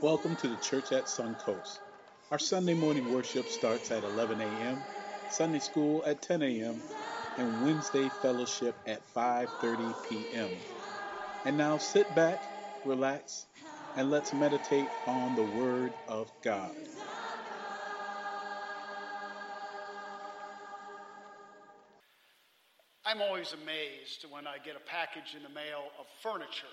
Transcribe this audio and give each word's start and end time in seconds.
Welcome 0.00 0.36
to 0.36 0.48
the 0.48 0.56
Church 0.56 0.92
at 0.92 1.06
Suncoast. 1.06 1.78
Our 2.30 2.38
Sunday 2.38 2.74
morning 2.74 3.12
worship 3.12 3.48
starts 3.48 3.90
at 3.90 4.04
11 4.04 4.40
a.m., 4.40 4.82
Sunday 5.30 5.58
school 5.58 6.04
at 6.06 6.22
10 6.22 6.42
a.m., 6.42 6.82
and 7.38 7.64
Wednesday 7.64 8.08
fellowship 8.08 8.74
at 8.86 9.02
5:30 9.14 9.94
p.m. 10.08 10.50
And 11.44 11.56
now 11.56 11.78
sit 11.78 12.14
back, 12.14 12.42
relax, 12.84 13.46
and 13.96 14.10
let's 14.10 14.32
meditate 14.32 14.88
on 15.06 15.34
the 15.34 15.42
word 15.42 15.92
of 16.08 16.30
God. 16.42 16.74
I'm 23.04 23.20
always 23.20 23.52
amazed 23.52 24.26
when 24.30 24.46
I 24.46 24.58
get 24.64 24.76
a 24.76 24.90
package 24.90 25.34
in 25.36 25.42
the 25.42 25.48
mail 25.48 25.82
of 25.98 26.06
furniture 26.22 26.66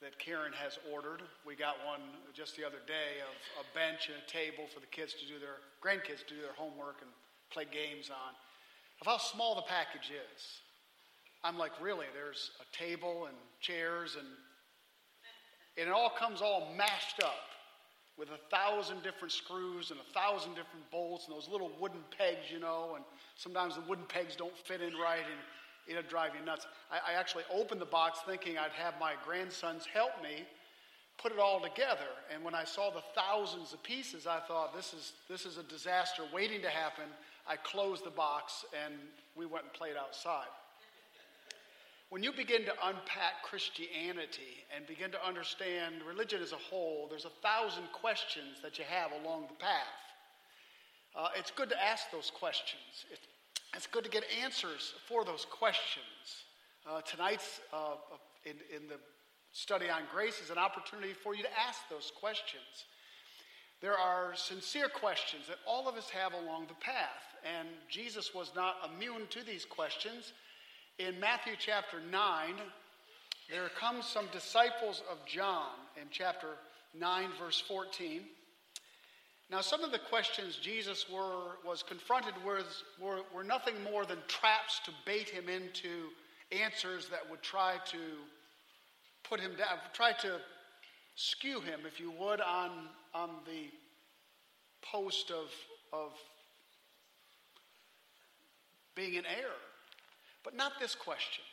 that 0.00 0.18
Karen 0.18 0.52
has 0.52 0.78
ordered. 0.92 1.20
We 1.46 1.54
got 1.56 1.76
one 1.84 2.00
just 2.32 2.56
the 2.56 2.64
other 2.64 2.80
day 2.86 3.20
of 3.20 3.64
a 3.64 3.66
bench 3.76 4.08
and 4.08 4.16
a 4.16 4.26
table 4.30 4.64
for 4.72 4.80
the 4.80 4.88
kids 4.88 5.12
to 5.14 5.26
do 5.28 5.38
their 5.38 5.60
grandkids 5.84 6.24
to 6.26 6.34
do 6.34 6.40
their 6.40 6.56
homework 6.56 6.96
and 7.02 7.10
play 7.52 7.66
games 7.68 8.08
on. 8.08 8.32
Of 9.00 9.06
how 9.06 9.18
small 9.18 9.54
the 9.54 9.68
package 9.68 10.08
is. 10.08 10.42
I'm 11.44 11.58
like, 11.58 11.72
really? 11.80 12.06
There's 12.14 12.50
a 12.60 12.76
table 12.76 13.26
and 13.26 13.36
chairs 13.60 14.16
and 14.18 14.26
and 15.78 15.88
it 15.88 15.92
all 15.92 16.10
comes 16.10 16.42
all 16.42 16.74
mashed 16.76 17.22
up 17.22 17.48
with 18.18 18.28
a 18.28 18.54
thousand 18.54 19.02
different 19.02 19.32
screws 19.32 19.90
and 19.90 20.00
a 20.00 20.12
thousand 20.12 20.50
different 20.50 20.90
bolts 20.90 21.26
and 21.26 21.34
those 21.34 21.48
little 21.48 21.70
wooden 21.80 22.00
pegs, 22.18 22.50
you 22.52 22.58
know, 22.58 22.92
and 22.96 23.04
sometimes 23.36 23.76
the 23.76 23.80
wooden 23.88 24.04
pegs 24.06 24.36
don't 24.36 24.56
fit 24.66 24.82
in 24.82 24.92
right 24.94 25.24
and 25.24 25.40
it'll 25.88 26.02
drive 26.02 26.32
you 26.38 26.44
nuts. 26.44 26.66
I, 26.90 27.12
I 27.12 27.18
actually 27.18 27.44
opened 27.52 27.80
the 27.80 27.86
box 27.86 28.20
thinking 28.26 28.58
I'd 28.58 28.72
have 28.72 28.94
my 29.00 29.14
grandsons 29.24 29.86
help 29.92 30.10
me 30.22 30.44
put 31.20 31.32
it 31.32 31.38
all 31.38 31.60
together. 31.60 32.08
And 32.32 32.42
when 32.42 32.54
I 32.54 32.64
saw 32.64 32.90
the 32.90 33.02
thousands 33.14 33.72
of 33.72 33.82
pieces, 33.82 34.26
I 34.26 34.40
thought, 34.40 34.74
this 34.74 34.94
is, 34.94 35.12
this 35.28 35.44
is 35.44 35.58
a 35.58 35.62
disaster 35.62 36.22
waiting 36.32 36.62
to 36.62 36.70
happen. 36.70 37.04
I 37.46 37.56
closed 37.56 38.04
the 38.04 38.10
box 38.10 38.64
and 38.84 38.94
we 39.36 39.46
went 39.46 39.64
and 39.64 39.72
played 39.72 39.96
outside. 40.00 40.48
When 42.08 42.22
you 42.24 42.32
begin 42.32 42.64
to 42.64 42.72
unpack 42.82 43.42
Christianity 43.44 44.64
and 44.74 44.86
begin 44.86 45.12
to 45.12 45.24
understand 45.24 45.96
religion 46.06 46.42
as 46.42 46.52
a 46.52 46.56
whole, 46.56 47.06
there's 47.08 47.24
a 47.24 47.36
thousand 47.42 47.84
questions 47.92 48.58
that 48.62 48.78
you 48.78 48.84
have 48.88 49.12
along 49.22 49.42
the 49.48 49.54
path. 49.54 50.00
Uh, 51.14 51.28
it's 51.36 51.50
good 51.50 51.68
to 51.68 51.80
ask 51.82 52.10
those 52.10 52.32
questions. 52.34 53.04
It's 53.12 53.26
it's 53.74 53.86
good 53.86 54.04
to 54.04 54.10
get 54.10 54.24
answers 54.42 54.94
for 55.06 55.24
those 55.24 55.44
questions. 55.44 56.44
Uh, 56.88 57.00
tonight's 57.02 57.60
uh, 57.72 57.94
in, 58.44 58.56
in 58.74 58.88
the 58.88 58.96
study 59.52 59.88
on 59.90 60.02
grace 60.12 60.40
is 60.40 60.50
an 60.50 60.58
opportunity 60.58 61.12
for 61.12 61.34
you 61.34 61.42
to 61.42 61.60
ask 61.66 61.80
those 61.88 62.12
questions. 62.18 62.86
There 63.80 63.96
are 63.96 64.34
sincere 64.34 64.88
questions 64.88 65.46
that 65.48 65.58
all 65.66 65.88
of 65.88 65.96
us 65.96 66.10
have 66.10 66.32
along 66.34 66.66
the 66.68 66.74
path, 66.74 67.34
and 67.44 67.68
Jesus 67.88 68.34
was 68.34 68.52
not 68.54 68.76
immune 68.94 69.26
to 69.30 69.44
these 69.44 69.64
questions. 69.64 70.32
In 70.98 71.18
Matthew 71.18 71.54
chapter 71.58 71.98
9, 72.10 72.54
there 73.50 73.68
comes 73.70 74.06
some 74.06 74.26
disciples 74.32 75.02
of 75.10 75.24
John 75.26 75.70
in 76.00 76.08
chapter 76.10 76.48
9, 76.98 77.28
verse 77.38 77.62
14. 77.66 78.22
Now, 79.50 79.60
some 79.60 79.82
of 79.82 79.90
the 79.90 79.98
questions 79.98 80.56
Jesus 80.56 81.06
were, 81.12 81.56
was 81.66 81.82
confronted 81.82 82.34
with 82.46 82.82
were, 83.00 83.22
were 83.34 83.42
nothing 83.42 83.74
more 83.82 84.04
than 84.06 84.18
traps 84.28 84.80
to 84.84 84.92
bait 85.04 85.28
him 85.28 85.48
into 85.48 86.10
answers 86.52 87.08
that 87.08 87.28
would 87.28 87.42
try 87.42 87.74
to 87.86 87.98
put 89.24 89.40
him 89.40 89.52
down, 89.56 89.78
try 89.92 90.12
to 90.12 90.38
skew 91.16 91.60
him, 91.60 91.80
if 91.84 91.98
you 91.98 92.12
would, 92.12 92.40
on, 92.40 92.70
on 93.12 93.30
the 93.44 93.70
post 94.82 95.32
of, 95.32 95.48
of 95.92 96.12
being 98.94 99.14
in 99.14 99.26
error. 99.26 99.50
But 100.44 100.54
not 100.54 100.72
this 100.78 100.94
question. 100.94 101.44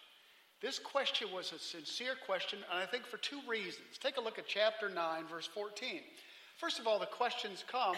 This 0.62 0.78
question 0.80 1.30
was 1.34 1.52
a 1.52 1.59
sincere 1.59 2.16
question, 2.25 2.59
and 2.72 2.80
I 2.80 2.86
think 2.86 3.06
for 3.06 3.18
two 3.18 3.40
reasons. 3.47 3.97
Take 4.00 4.18
a 4.18 4.22
look 4.22 4.40
at 4.40 4.47
chapter 4.47 4.88
9, 4.90 5.25
verse 5.28 5.47
14. 5.47 6.02
First 6.57 6.79
of 6.79 6.88
all, 6.88 6.97
the 6.97 7.06
questions 7.06 7.63
come. 7.72 7.95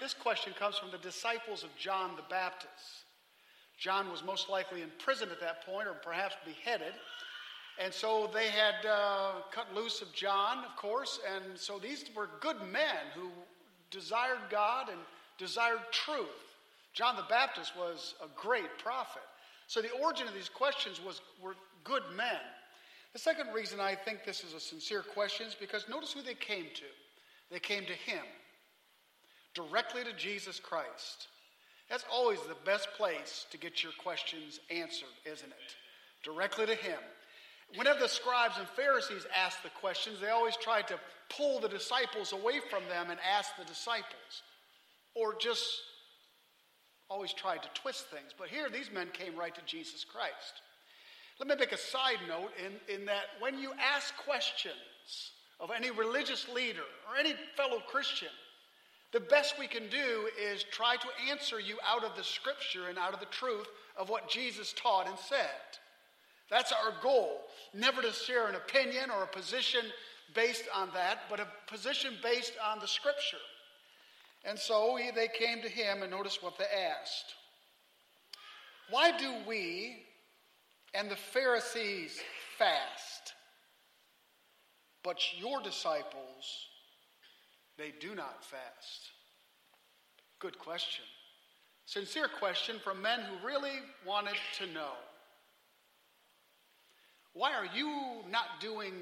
This 0.00 0.14
question 0.14 0.54
comes 0.58 0.78
from 0.78 0.90
the 0.90 0.98
disciples 0.98 1.62
of 1.62 1.68
John 1.76 2.16
the 2.16 2.22
Baptist. 2.30 3.04
John 3.78 4.10
was 4.10 4.24
most 4.24 4.48
likely 4.48 4.80
in 4.80 4.88
prison 4.98 5.28
at 5.30 5.40
that 5.40 5.66
point, 5.66 5.86
or 5.86 5.92
perhaps 5.92 6.34
beheaded. 6.46 6.94
And 7.78 7.92
so 7.92 8.30
they 8.32 8.48
had 8.48 8.86
uh, 8.88 9.32
cut 9.52 9.74
loose 9.74 10.00
of 10.00 10.10
John, 10.14 10.64
of 10.64 10.74
course. 10.76 11.20
And 11.34 11.58
so 11.58 11.78
these 11.78 12.06
were 12.16 12.30
good 12.40 12.56
men 12.72 13.12
who 13.14 13.28
desired 13.90 14.40
God 14.50 14.88
and 14.88 14.98
desired 15.36 15.80
truth. 15.92 16.56
John 16.94 17.14
the 17.14 17.26
Baptist 17.28 17.76
was 17.76 18.14
a 18.24 18.28
great 18.34 18.78
prophet. 18.78 19.22
So 19.66 19.82
the 19.82 19.90
origin 20.02 20.26
of 20.26 20.32
these 20.32 20.48
questions 20.48 20.98
was 21.04 21.20
were 21.42 21.54
good 21.84 22.02
men. 22.16 22.40
The 23.12 23.18
second 23.18 23.52
reason 23.52 23.80
I 23.80 23.94
think 23.94 24.24
this 24.24 24.44
is 24.44 24.54
a 24.54 24.60
sincere 24.60 25.02
question 25.02 25.46
is 25.46 25.54
because 25.54 25.88
notice 25.90 26.12
who 26.12 26.22
they 26.22 26.34
came 26.34 26.66
to. 26.74 26.84
They 27.50 27.60
came 27.60 27.84
to 27.86 27.92
him, 27.92 28.24
directly 29.54 30.04
to 30.04 30.12
Jesus 30.12 30.60
Christ. 30.60 31.28
That's 31.88 32.04
always 32.12 32.40
the 32.42 32.56
best 32.66 32.88
place 32.96 33.46
to 33.50 33.58
get 33.58 33.82
your 33.82 33.92
questions 33.98 34.60
answered, 34.70 35.08
isn't 35.24 35.48
it? 35.48 35.76
Directly 36.22 36.66
to 36.66 36.74
him. 36.74 36.98
Whenever 37.74 38.00
the 38.00 38.08
scribes 38.08 38.58
and 38.58 38.68
Pharisees 38.68 39.26
asked 39.34 39.62
the 39.62 39.70
questions, 39.80 40.20
they 40.20 40.30
always 40.30 40.56
tried 40.56 40.88
to 40.88 40.98
pull 41.30 41.60
the 41.60 41.68
disciples 41.68 42.32
away 42.32 42.60
from 42.70 42.82
them 42.88 43.10
and 43.10 43.18
ask 43.20 43.50
the 43.58 43.64
disciples, 43.64 44.42
or 45.14 45.34
just 45.34 45.64
always 47.10 47.32
tried 47.32 47.62
to 47.62 47.68
twist 47.74 48.06
things. 48.06 48.32
But 48.36 48.48
here, 48.48 48.68
these 48.70 48.90
men 48.92 49.08
came 49.12 49.36
right 49.36 49.54
to 49.54 49.62
Jesus 49.66 50.04
Christ. 50.04 50.62
Let 51.38 51.48
me 51.48 51.54
make 51.58 51.72
a 51.72 51.78
side 51.78 52.18
note 52.26 52.50
in, 52.58 52.94
in 52.94 53.06
that 53.06 53.24
when 53.40 53.58
you 53.58 53.72
ask 53.94 54.14
questions, 54.16 54.74
of 55.60 55.70
any 55.70 55.90
religious 55.90 56.48
leader 56.48 56.84
or 57.08 57.16
any 57.18 57.34
fellow 57.56 57.80
Christian, 57.88 58.28
the 59.12 59.20
best 59.20 59.58
we 59.58 59.66
can 59.66 59.88
do 59.88 60.28
is 60.40 60.64
try 60.64 60.96
to 60.96 61.30
answer 61.30 61.58
you 61.58 61.78
out 61.86 62.04
of 62.04 62.14
the 62.16 62.24
scripture 62.24 62.88
and 62.88 62.98
out 62.98 63.14
of 63.14 63.20
the 63.20 63.26
truth 63.26 63.66
of 63.96 64.08
what 64.10 64.28
Jesus 64.28 64.74
taught 64.74 65.08
and 65.08 65.18
said. 65.18 65.78
That's 66.50 66.72
our 66.72 66.92
goal. 67.02 67.40
Never 67.74 68.02
to 68.02 68.12
share 68.12 68.48
an 68.48 68.54
opinion 68.54 69.10
or 69.10 69.22
a 69.22 69.26
position 69.26 69.80
based 70.34 70.64
on 70.74 70.90
that, 70.94 71.20
but 71.30 71.40
a 71.40 71.46
position 71.66 72.14
based 72.22 72.52
on 72.64 72.80
the 72.80 72.86
scripture. 72.86 73.38
And 74.44 74.58
so 74.58 74.98
they 75.14 75.28
came 75.28 75.62
to 75.62 75.68
him, 75.68 76.02
and 76.02 76.10
notice 76.10 76.42
what 76.42 76.58
they 76.58 76.64
asked 76.64 77.34
Why 78.90 79.16
do 79.16 79.32
we 79.46 80.04
and 80.94 81.10
the 81.10 81.16
Pharisees 81.16 82.18
fast? 82.58 83.17
But 85.08 85.40
your 85.40 85.62
disciples, 85.62 86.66
they 87.78 87.94
do 87.98 88.14
not 88.14 88.44
fast. 88.44 89.08
Good 90.38 90.58
question. 90.58 91.06
Sincere 91.86 92.28
question 92.28 92.76
from 92.78 93.00
men 93.00 93.20
who 93.20 93.46
really 93.46 93.80
wanted 94.06 94.34
to 94.58 94.66
know. 94.66 94.92
Why 97.32 97.54
are 97.54 97.64
you 97.74 98.16
not 98.30 98.60
doing 98.60 98.92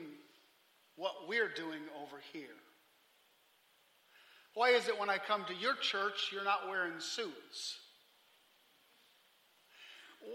what 0.94 1.26
we're 1.26 1.48
doing 1.48 1.80
over 2.00 2.22
here? 2.32 2.54
Why 4.54 4.68
is 4.68 4.86
it 4.86 4.96
when 4.96 5.10
I 5.10 5.18
come 5.18 5.44
to 5.46 5.54
your 5.54 5.74
church, 5.74 6.30
you're 6.32 6.44
not 6.44 6.68
wearing 6.68 7.00
suits? 7.00 7.80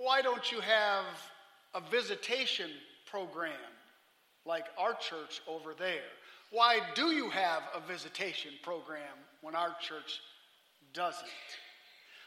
Why 0.02 0.22
don't 0.22 0.52
you 0.52 0.60
have 0.60 1.06
a 1.74 1.80
visitation 1.90 2.72
program 3.10 3.54
like 4.46 4.66
our 4.78 4.94
church 4.94 5.42
over 5.48 5.74
there? 5.74 6.10
Why 6.52 6.80
do 6.96 7.12
you 7.12 7.30
have 7.30 7.64
a 7.76 7.80
visitation 7.88 8.52
program 8.64 9.18
when 9.42 9.56
our 9.56 9.76
church 9.80 10.20
doesn't? 10.94 11.28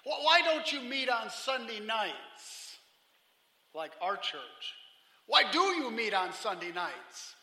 Why 0.04 0.40
don't 0.42 0.70
you 0.72 0.80
meet 0.80 1.08
on 1.08 1.30
Sunday 1.30 1.80
nights 1.80 2.76
like 3.74 3.92
our 4.00 4.16
church? 4.16 4.74
Why 5.26 5.42
do 5.50 5.60
you 5.60 5.90
meet 5.90 6.14
on 6.14 6.32
Sunday 6.32 6.72
nights 6.72 7.34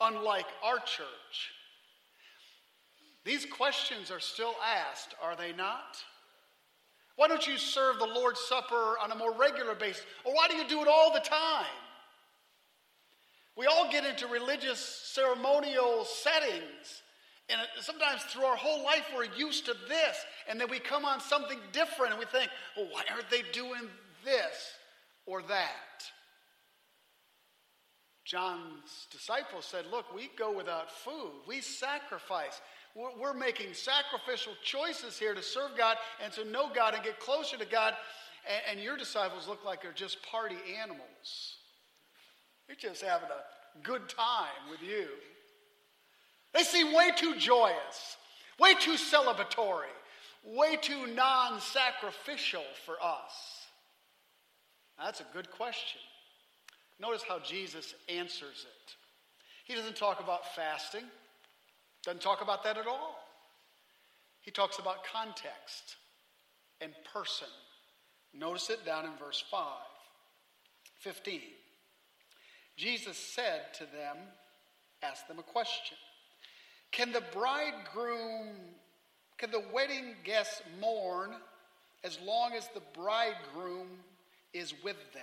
unlike 0.00 0.46
our 0.64 0.78
church? 0.78 1.52
These 3.24 3.46
questions 3.46 4.10
are 4.10 4.20
still 4.20 4.54
asked, 4.64 5.14
are 5.22 5.36
they 5.36 5.52
not? 5.52 5.96
Why 7.16 7.28
don't 7.28 7.46
you 7.46 7.56
serve 7.56 7.98
the 7.98 8.06
Lord's 8.06 8.40
Supper 8.40 8.96
on 9.00 9.12
a 9.12 9.16
more 9.16 9.32
regular 9.32 9.74
basis? 9.74 10.04
Or 10.24 10.34
why 10.34 10.48
do 10.48 10.56
you 10.56 10.66
do 10.66 10.80
it 10.82 10.88
all 10.88 11.12
the 11.12 11.20
time? 11.20 11.66
We 13.56 13.66
all 13.66 13.90
get 13.90 14.04
into 14.04 14.26
religious 14.26 14.78
ceremonial 14.80 16.04
settings. 16.04 17.02
And 17.48 17.60
sometimes 17.80 18.22
through 18.22 18.44
our 18.44 18.56
whole 18.56 18.82
life, 18.84 19.04
we're 19.14 19.24
used 19.36 19.66
to 19.66 19.74
this. 19.88 20.16
And 20.48 20.60
then 20.60 20.70
we 20.70 20.78
come 20.78 21.04
on 21.04 21.20
something 21.20 21.58
different 21.72 22.12
and 22.12 22.20
we 22.20 22.26
think, 22.26 22.50
well, 22.76 22.88
why 22.90 23.02
aren't 23.12 23.28
they 23.30 23.42
doing 23.52 23.88
this 24.24 24.72
or 25.26 25.42
that? 25.42 26.04
John's 28.24 29.08
disciples 29.10 29.66
said, 29.66 29.84
Look, 29.90 30.14
we 30.14 30.30
go 30.38 30.56
without 30.56 30.90
food, 30.90 31.32
we 31.46 31.60
sacrifice. 31.60 32.60
We're, 32.94 33.32
making 33.32 33.72
sacrificial 33.72 34.52
choices 34.62 35.18
here 35.18 35.34
to 35.34 35.42
serve 35.42 35.70
God 35.78 35.96
and 36.22 36.30
to 36.34 36.44
know 36.44 36.68
God 36.74 36.92
and 36.94 37.02
get 37.02 37.18
closer 37.18 37.56
to 37.56 37.64
God. 37.64 37.94
And 38.70 38.80
your 38.80 38.98
disciples 38.98 39.48
look 39.48 39.64
like 39.64 39.80
they're 39.80 39.92
just 39.92 40.22
party 40.22 40.56
animals. 40.78 41.56
They're 42.66 42.76
just 42.76 43.02
having 43.02 43.28
a 43.28 43.82
good 43.82 44.08
time 44.08 44.70
with 44.70 44.82
you. 44.82 45.06
They 46.54 46.62
seem 46.62 46.94
way 46.94 47.10
too 47.16 47.36
joyous, 47.36 48.16
way 48.58 48.74
too 48.74 48.94
celebratory, 48.94 49.92
way 50.44 50.76
too 50.76 51.06
non 51.08 51.60
sacrificial 51.60 52.64
for 52.84 52.94
us. 53.02 53.66
That's 54.98 55.20
a 55.20 55.26
good 55.32 55.50
question. 55.50 56.00
Notice 57.00 57.22
how 57.26 57.38
Jesus 57.40 57.94
answers 58.08 58.66
it. 58.66 58.94
He 59.64 59.74
doesn't 59.74 59.96
talk 59.96 60.20
about 60.20 60.54
fasting, 60.54 61.04
doesn't 62.04 62.22
talk 62.22 62.42
about 62.42 62.62
that 62.64 62.76
at 62.76 62.86
all. 62.86 63.16
He 64.40 64.50
talks 64.50 64.78
about 64.78 65.04
context 65.04 65.96
and 66.80 66.92
person. 67.12 67.48
Notice 68.34 68.70
it 68.70 68.84
down 68.84 69.04
in 69.04 69.12
verse 69.18 69.42
5. 69.50 69.62
15. 70.98 71.40
Jesus 72.76 73.16
said 73.16 73.74
to 73.74 73.84
them, 73.84 74.16
asked 75.02 75.28
them 75.28 75.38
a 75.38 75.42
question 75.42 75.96
Can 76.90 77.12
the 77.12 77.22
bridegroom, 77.32 78.48
can 79.38 79.50
the 79.50 79.64
wedding 79.72 80.14
guests 80.24 80.62
mourn 80.80 81.32
as 82.04 82.18
long 82.24 82.52
as 82.56 82.68
the 82.74 82.82
bridegroom 82.94 83.88
is 84.52 84.74
with 84.82 84.96
them? 85.12 85.22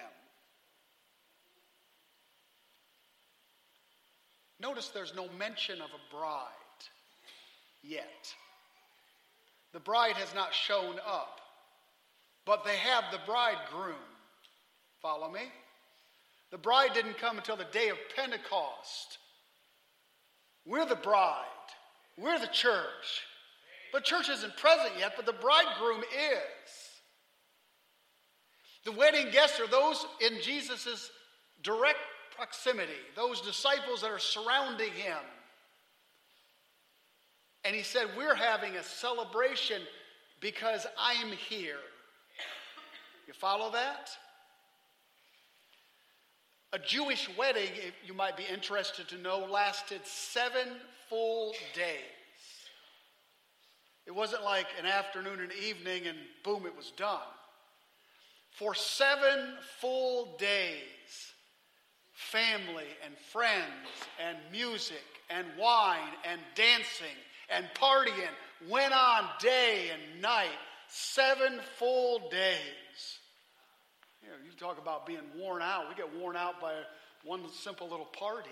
Notice 4.62 4.90
there's 4.90 5.16
no 5.16 5.30
mention 5.38 5.81
of 5.81 5.90
a 5.90 6.16
bride 6.16 6.50
yet. 7.81 8.34
The 9.72 9.80
bride 9.80 10.16
has 10.16 10.34
not 10.36 10.54
shown 10.54 10.95
up, 11.06 11.40
but 12.45 12.66
they 12.66 12.75
have 12.75 13.06
the 13.12 13.19
bridegroom. 13.25 13.95
Follow 15.02 15.31
me? 15.31 15.44
The 16.51 16.57
bride 16.57 16.94
didn't 16.94 17.18
come 17.18 17.38
until 17.38 17.56
the 17.56 17.66
day 17.66 17.90
of 17.90 17.98
Pentecost. 18.16 19.19
We're 20.66 20.86
the 20.86 20.96
bride, 20.96 21.46
we're 22.18 22.40
the 22.40 22.48
church. 22.48 23.24
The 23.92 24.01
church 24.01 24.30
isn't 24.30 24.56
present 24.56 24.92
yet, 25.00 25.13
but 25.16 25.25
the 25.25 25.34
bridegroom 25.34 26.01
is. 26.01 26.69
The 28.86 28.92
wedding 28.92 29.31
guests 29.31 29.60
are 29.60 29.68
those 29.68 30.06
in 30.22 30.42
Jesus' 30.42 31.10
direct 31.63 31.98
proximity, 32.36 32.92
those 33.16 33.42
disciples 33.42 34.02
that 34.02 34.12
are 34.12 34.19
surrounding 34.19 34.92
him. 34.92 35.18
And 37.66 37.75
he 37.75 37.84
said, 37.84 38.07
We're 38.18 38.36
having 38.36 38.75
a 38.75 38.84
celebration 38.84 39.81
because 40.40 40.88
I'm 40.98 41.31
here. 41.31 41.80
You 43.28 43.34
follow 43.34 43.72
that? 43.72 44.10
A 46.71 46.80
Jewish 46.80 47.30
wedding, 47.38 47.69
if 47.75 47.94
you 48.06 48.13
might 48.13 48.38
be 48.38 48.44
interested 48.44 49.07
to 49.10 49.18
know, 49.18 49.39
lasted 49.39 50.01
seven 50.06 50.68
full 51.10 51.54
days. 51.74 51.95
It 54.06 54.13
wasn't 54.13 54.44
like 54.44 54.68
an 54.80 54.86
afternoon 54.86 55.39
and 55.39 55.51
evening 55.51 56.07
and 56.07 56.18
boom, 56.44 56.66
it 56.66 56.75
was 56.75 56.92
done. 56.92 57.19
For 58.51 58.75
seven 58.75 59.56
full 59.80 60.38
days, 60.38 61.33
family 62.13 62.88
and 63.06 63.18
friends 63.31 63.63
and 64.19 64.38
music 64.51 65.04
and 65.30 65.48
wine 65.57 66.13
and 66.30 66.42
dancing 66.56 67.18
and 67.50 67.66
partying 67.75 68.33
went 68.68 68.94
on 68.94 69.25
day 69.39 69.89
and 69.94 70.21
night, 70.21 70.50
seven 70.88 71.60
full 71.77 72.30
days. 72.30 73.19
You, 74.30 74.38
know, 74.38 74.44
you 74.46 74.52
talk 74.60 74.78
about 74.78 75.08
being 75.08 75.22
worn 75.36 75.62
out. 75.62 75.90
We 75.90 75.96
get 75.96 76.16
worn 76.16 76.36
out 76.36 76.62
by 76.62 76.74
one 77.24 77.42
simple 77.52 77.90
little 77.90 78.06
party. 78.06 78.50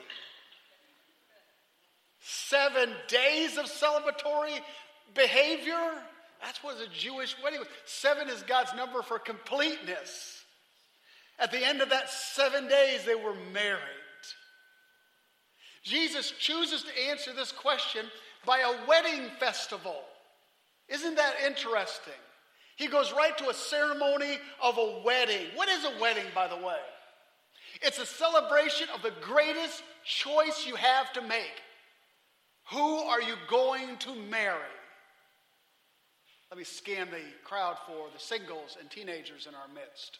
Seven 2.19 2.89
days 3.07 3.57
of 3.57 3.65
celebratory 3.65 4.59
behavior. 5.13 6.01
That's 6.41 6.63
what 6.63 6.77
a 6.77 6.89
Jewish 6.89 7.35
wedding 7.43 7.59
was. 7.59 7.67
Seven 7.85 8.27
is 8.27 8.41
God's 8.43 8.73
number 8.75 9.03
for 9.03 9.19
completeness. 9.19 10.43
At 11.39 11.51
the 11.51 11.63
end 11.63 11.81
of 11.81 11.89
that 11.89 12.09
seven 12.09 12.67
days, 12.67 13.05
they 13.05 13.15
were 13.15 13.35
married. 13.53 13.81
Jesus 15.83 16.31
chooses 16.39 16.83
to 16.83 17.09
answer 17.09 17.33
this 17.33 17.51
question 17.51 18.05
by 18.45 18.59
a 18.59 18.87
wedding 18.87 19.29
festival. 19.39 19.95
Isn't 20.89 21.15
that 21.15 21.35
interesting? 21.45 22.13
He 22.77 22.87
goes 22.87 23.11
right 23.11 23.35
to 23.39 23.49
a 23.49 23.53
ceremony 23.55 24.37
of 24.61 24.77
a 24.77 25.01
wedding. 25.03 25.47
What 25.55 25.67
is 25.67 25.83
a 25.83 25.99
wedding, 25.99 26.25
by 26.33 26.47
the 26.47 26.55
way? 26.55 26.77
It's 27.81 27.97
a 27.97 28.05
celebration 28.05 28.87
of 28.93 29.01
the 29.01 29.13
greatest 29.19 29.83
choice 30.05 30.65
you 30.65 30.75
have 30.75 31.11
to 31.13 31.21
make. 31.21 31.61
Who 32.71 32.97
are 32.97 33.21
you 33.21 33.33
going 33.49 33.97
to 33.97 34.15
marry? 34.15 34.59
Let 36.51 36.59
me 36.59 36.63
scan 36.63 37.09
the 37.09 37.21
crowd 37.43 37.77
for 37.87 38.07
the 38.13 38.19
singles 38.19 38.77
and 38.79 38.89
teenagers 38.91 39.47
in 39.47 39.55
our 39.55 39.67
midst. 39.73 40.19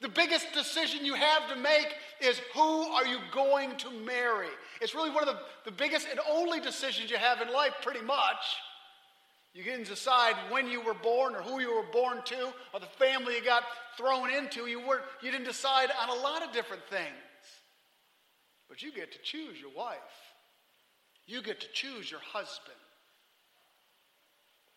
The 0.00 0.08
biggest 0.08 0.52
decision 0.52 1.04
you 1.04 1.14
have 1.14 1.48
to 1.48 1.56
make 1.56 1.94
is 2.20 2.40
who 2.54 2.82
are 2.88 3.06
you 3.06 3.18
going 3.32 3.76
to 3.76 3.90
marry? 3.90 4.48
It's 4.80 4.96
really 4.96 5.10
one 5.10 5.28
of 5.28 5.34
the, 5.34 5.40
the 5.64 5.76
biggest 5.76 6.08
and 6.10 6.18
only 6.28 6.58
decisions 6.58 7.10
you 7.10 7.18
have 7.18 7.40
in 7.40 7.52
life, 7.52 7.74
pretty 7.82 8.02
much. 8.02 8.56
You 9.52 9.64
didn't 9.64 9.88
decide 9.88 10.34
when 10.50 10.68
you 10.68 10.80
were 10.80 10.94
born 10.94 11.34
or 11.34 11.42
who 11.42 11.60
you 11.60 11.74
were 11.74 11.90
born 11.92 12.22
to 12.24 12.52
or 12.72 12.80
the 12.80 12.86
family 12.86 13.34
you 13.34 13.44
got 13.44 13.64
thrown 13.96 14.30
into. 14.30 14.66
You, 14.66 14.86
weren't, 14.86 15.02
you 15.22 15.30
didn't 15.30 15.46
decide 15.46 15.88
on 16.00 16.08
a 16.08 16.22
lot 16.22 16.42
of 16.42 16.52
different 16.52 16.84
things. 16.88 17.06
But 18.68 18.82
you 18.82 18.92
get 18.92 19.10
to 19.12 19.18
choose 19.18 19.60
your 19.60 19.72
wife, 19.76 19.98
you 21.26 21.42
get 21.42 21.60
to 21.60 21.66
choose 21.72 22.10
your 22.10 22.20
husband. 22.20 22.76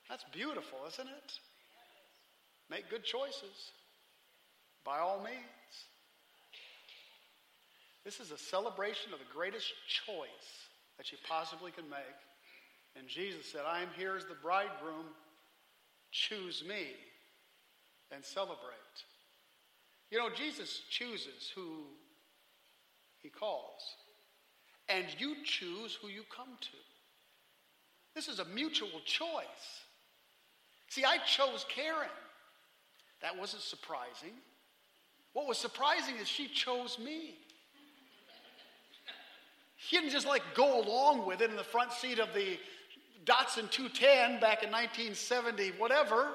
That's 0.09 0.25
beautiful, 0.31 0.79
isn't 0.87 1.07
it? 1.07 1.31
Make 2.69 2.89
good 2.89 3.03
choices 3.03 3.71
by 4.83 4.99
all 4.99 5.21
means. 5.23 5.37
This 8.03 8.19
is 8.19 8.31
a 8.31 8.37
celebration 8.37 9.13
of 9.13 9.19
the 9.19 9.33
greatest 9.33 9.71
choice 9.87 10.67
that 10.97 11.11
you 11.11 11.17
possibly 11.27 11.71
can 11.71 11.89
make. 11.89 11.99
And 12.97 13.07
Jesus 13.07 13.45
said, 13.51 13.61
I 13.67 13.81
am 13.81 13.89
here 13.97 14.15
as 14.15 14.25
the 14.25 14.35
bridegroom. 14.41 15.05
Choose 16.11 16.63
me 16.67 16.87
and 18.11 18.23
celebrate. 18.23 18.57
You 20.11 20.19
know, 20.19 20.29
Jesus 20.29 20.81
chooses 20.89 21.51
who 21.55 21.85
he 23.17 23.29
calls, 23.29 23.81
and 24.89 25.05
you 25.17 25.37
choose 25.43 25.97
who 25.99 26.07
you 26.07 26.21
come 26.35 26.49
to. 26.61 26.77
This 28.13 28.27
is 28.27 28.39
a 28.39 28.45
mutual 28.45 29.01
choice. 29.05 29.81
See, 30.89 31.03
I 31.03 31.17
chose 31.25 31.65
Karen. 31.67 32.09
That 33.23 33.35
wasn't 33.39 33.63
surprising. 33.63 34.33
What 35.31 35.47
was 35.47 35.57
surprising 35.57 36.17
is 36.21 36.27
she 36.27 36.47
chose 36.47 36.99
me. 36.99 37.33
She 39.77 39.97
didn't 39.97 40.11
just 40.11 40.27
like 40.27 40.43
go 40.53 40.79
along 40.79 41.25
with 41.25 41.41
it 41.41 41.49
in 41.49 41.55
the 41.55 41.63
front 41.63 41.91
seat 41.91 42.19
of 42.19 42.33
the 42.33 42.57
Datsun 43.25 43.69
210 43.71 44.39
back 44.39 44.63
in 44.63 44.71
1970, 44.71 45.71
whatever. 45.77 46.31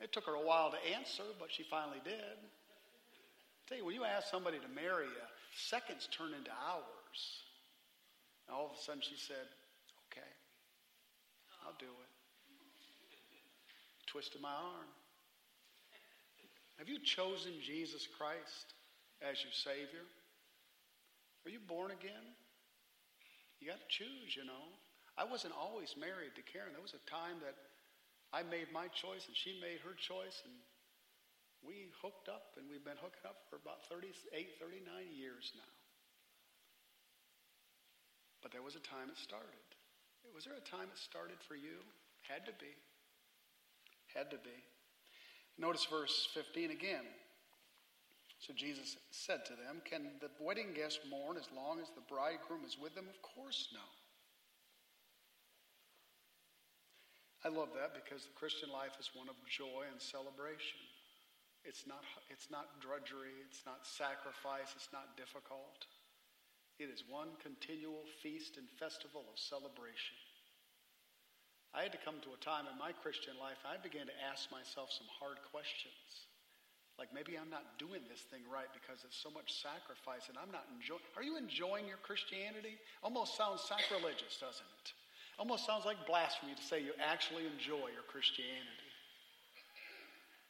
It 0.00 0.12
took 0.12 0.26
her 0.26 0.34
a 0.34 0.40
while 0.40 0.70
to 0.70 0.94
answer, 0.96 1.22
but 1.38 1.50
she 1.50 1.62
finally 1.62 2.00
did. 2.04 2.14
I 2.14 3.60
tell 3.68 3.78
you, 3.78 3.84
when 3.84 3.94
you 3.94 4.04
ask 4.04 4.28
somebody 4.28 4.58
to 4.58 4.68
marry 4.74 5.06
you, 5.06 5.26
seconds 5.56 6.08
turn 6.10 6.34
into 6.34 6.50
hours. 6.50 7.18
And 8.48 8.56
all 8.56 8.66
of 8.66 8.72
a 8.72 8.82
sudden 8.82 9.00
she 9.00 9.16
said, 9.16 9.46
Okay, 10.10 10.26
I'll 11.64 11.78
do 11.78 11.86
it. 11.86 12.10
Twisted 14.06 14.42
my 14.42 14.50
arm. 14.50 14.90
Have 16.78 16.88
you 16.88 16.98
chosen 16.98 17.52
Jesus 17.64 18.08
Christ 18.18 18.74
as 19.22 19.42
your 19.42 19.52
Savior? 19.52 20.04
Are 21.46 21.50
you 21.50 21.60
born 21.60 21.92
again? 21.92 22.26
You 23.62 23.70
got 23.70 23.78
to 23.78 23.86
choose, 23.86 24.34
you 24.34 24.42
know. 24.42 24.74
I 25.14 25.22
wasn't 25.22 25.54
always 25.54 25.94
married 25.94 26.34
to 26.34 26.42
Karen. 26.42 26.74
There 26.74 26.82
was 26.82 26.98
a 26.98 27.04
time 27.06 27.38
that 27.46 27.54
I 28.34 28.42
made 28.42 28.74
my 28.74 28.90
choice 28.90 29.30
and 29.30 29.38
she 29.38 29.54
made 29.62 29.78
her 29.86 29.94
choice, 29.94 30.42
and 30.42 30.50
we 31.62 31.94
hooked 32.02 32.26
up, 32.26 32.58
and 32.58 32.66
we've 32.66 32.82
been 32.82 32.98
hooking 32.98 33.22
up 33.22 33.46
for 33.46 33.62
about 33.62 33.86
38, 33.86 34.10
39 34.58 34.82
years 35.14 35.54
now. 35.54 35.72
But 38.42 38.50
there 38.50 38.66
was 38.66 38.74
a 38.74 38.82
time 38.82 39.14
it 39.14 39.20
started. 39.22 39.62
Was 40.34 40.42
there 40.42 40.58
a 40.58 40.66
time 40.66 40.90
it 40.90 40.98
started 40.98 41.38
for 41.46 41.54
you? 41.54 41.86
Had 42.26 42.42
to 42.50 42.54
be. 42.58 42.74
Had 44.10 44.26
to 44.34 44.42
be. 44.42 44.58
Notice 45.54 45.86
verse 45.86 46.26
15 46.34 46.74
again. 46.74 47.06
So 48.42 48.50
Jesus 48.50 48.98
said 49.14 49.46
to 49.46 49.54
them, 49.54 49.78
Can 49.86 50.18
the 50.18 50.26
wedding 50.42 50.74
guests 50.74 50.98
mourn 51.06 51.38
as 51.38 51.46
long 51.54 51.78
as 51.78 51.94
the 51.94 52.02
bridegroom 52.10 52.66
is 52.66 52.74
with 52.74 52.90
them? 52.98 53.06
Of 53.06 53.22
course, 53.22 53.70
no. 53.70 53.86
I 57.46 57.54
love 57.54 57.70
that 57.78 57.94
because 57.94 58.26
the 58.26 58.34
Christian 58.34 58.70
life 58.74 58.98
is 58.98 59.14
one 59.14 59.30
of 59.30 59.38
joy 59.46 59.86
and 59.86 60.02
celebration. 60.02 60.82
It's 61.62 61.86
not, 61.86 62.02
it's 62.34 62.50
not 62.50 62.82
drudgery, 62.82 63.38
it's 63.46 63.62
not 63.62 63.86
sacrifice, 63.86 64.74
it's 64.74 64.90
not 64.90 65.14
difficult. 65.14 65.86
It 66.82 66.90
is 66.90 67.06
one 67.06 67.38
continual 67.38 68.02
feast 68.26 68.58
and 68.58 68.66
festival 68.74 69.22
of 69.30 69.38
celebration. 69.38 70.18
I 71.70 71.86
had 71.86 71.94
to 71.94 72.02
come 72.02 72.18
to 72.26 72.34
a 72.34 72.42
time 72.42 72.66
in 72.66 72.74
my 72.74 72.90
Christian 72.90 73.38
life, 73.38 73.62
I 73.62 73.78
began 73.78 74.10
to 74.10 74.22
ask 74.26 74.50
myself 74.50 74.90
some 74.90 75.06
hard 75.22 75.38
questions. 75.54 76.26
Like 76.98 77.10
maybe 77.14 77.40
I'm 77.40 77.50
not 77.50 77.78
doing 77.80 78.04
this 78.06 78.22
thing 78.28 78.44
right 78.46 78.68
because 78.76 79.02
it's 79.02 79.16
so 79.16 79.32
much 79.32 79.50
sacrifice 79.64 80.28
and 80.28 80.36
I'm 80.36 80.52
not 80.52 80.68
enjoying. 80.70 81.02
Are 81.16 81.24
you 81.24 81.40
enjoying 81.40 81.88
your 81.88 81.98
Christianity? 82.04 82.76
Almost 83.02 83.36
sounds 83.36 83.64
sacrilegious, 83.64 84.36
doesn't 84.38 84.70
it? 84.80 84.86
Almost 85.40 85.64
sounds 85.64 85.84
like 85.84 85.96
blasphemy 86.06 86.54
to 86.54 86.62
say 86.62 86.84
you 86.84 86.92
actually 87.00 87.48
enjoy 87.48 87.90
your 87.90 88.06
Christianity. 88.06 88.92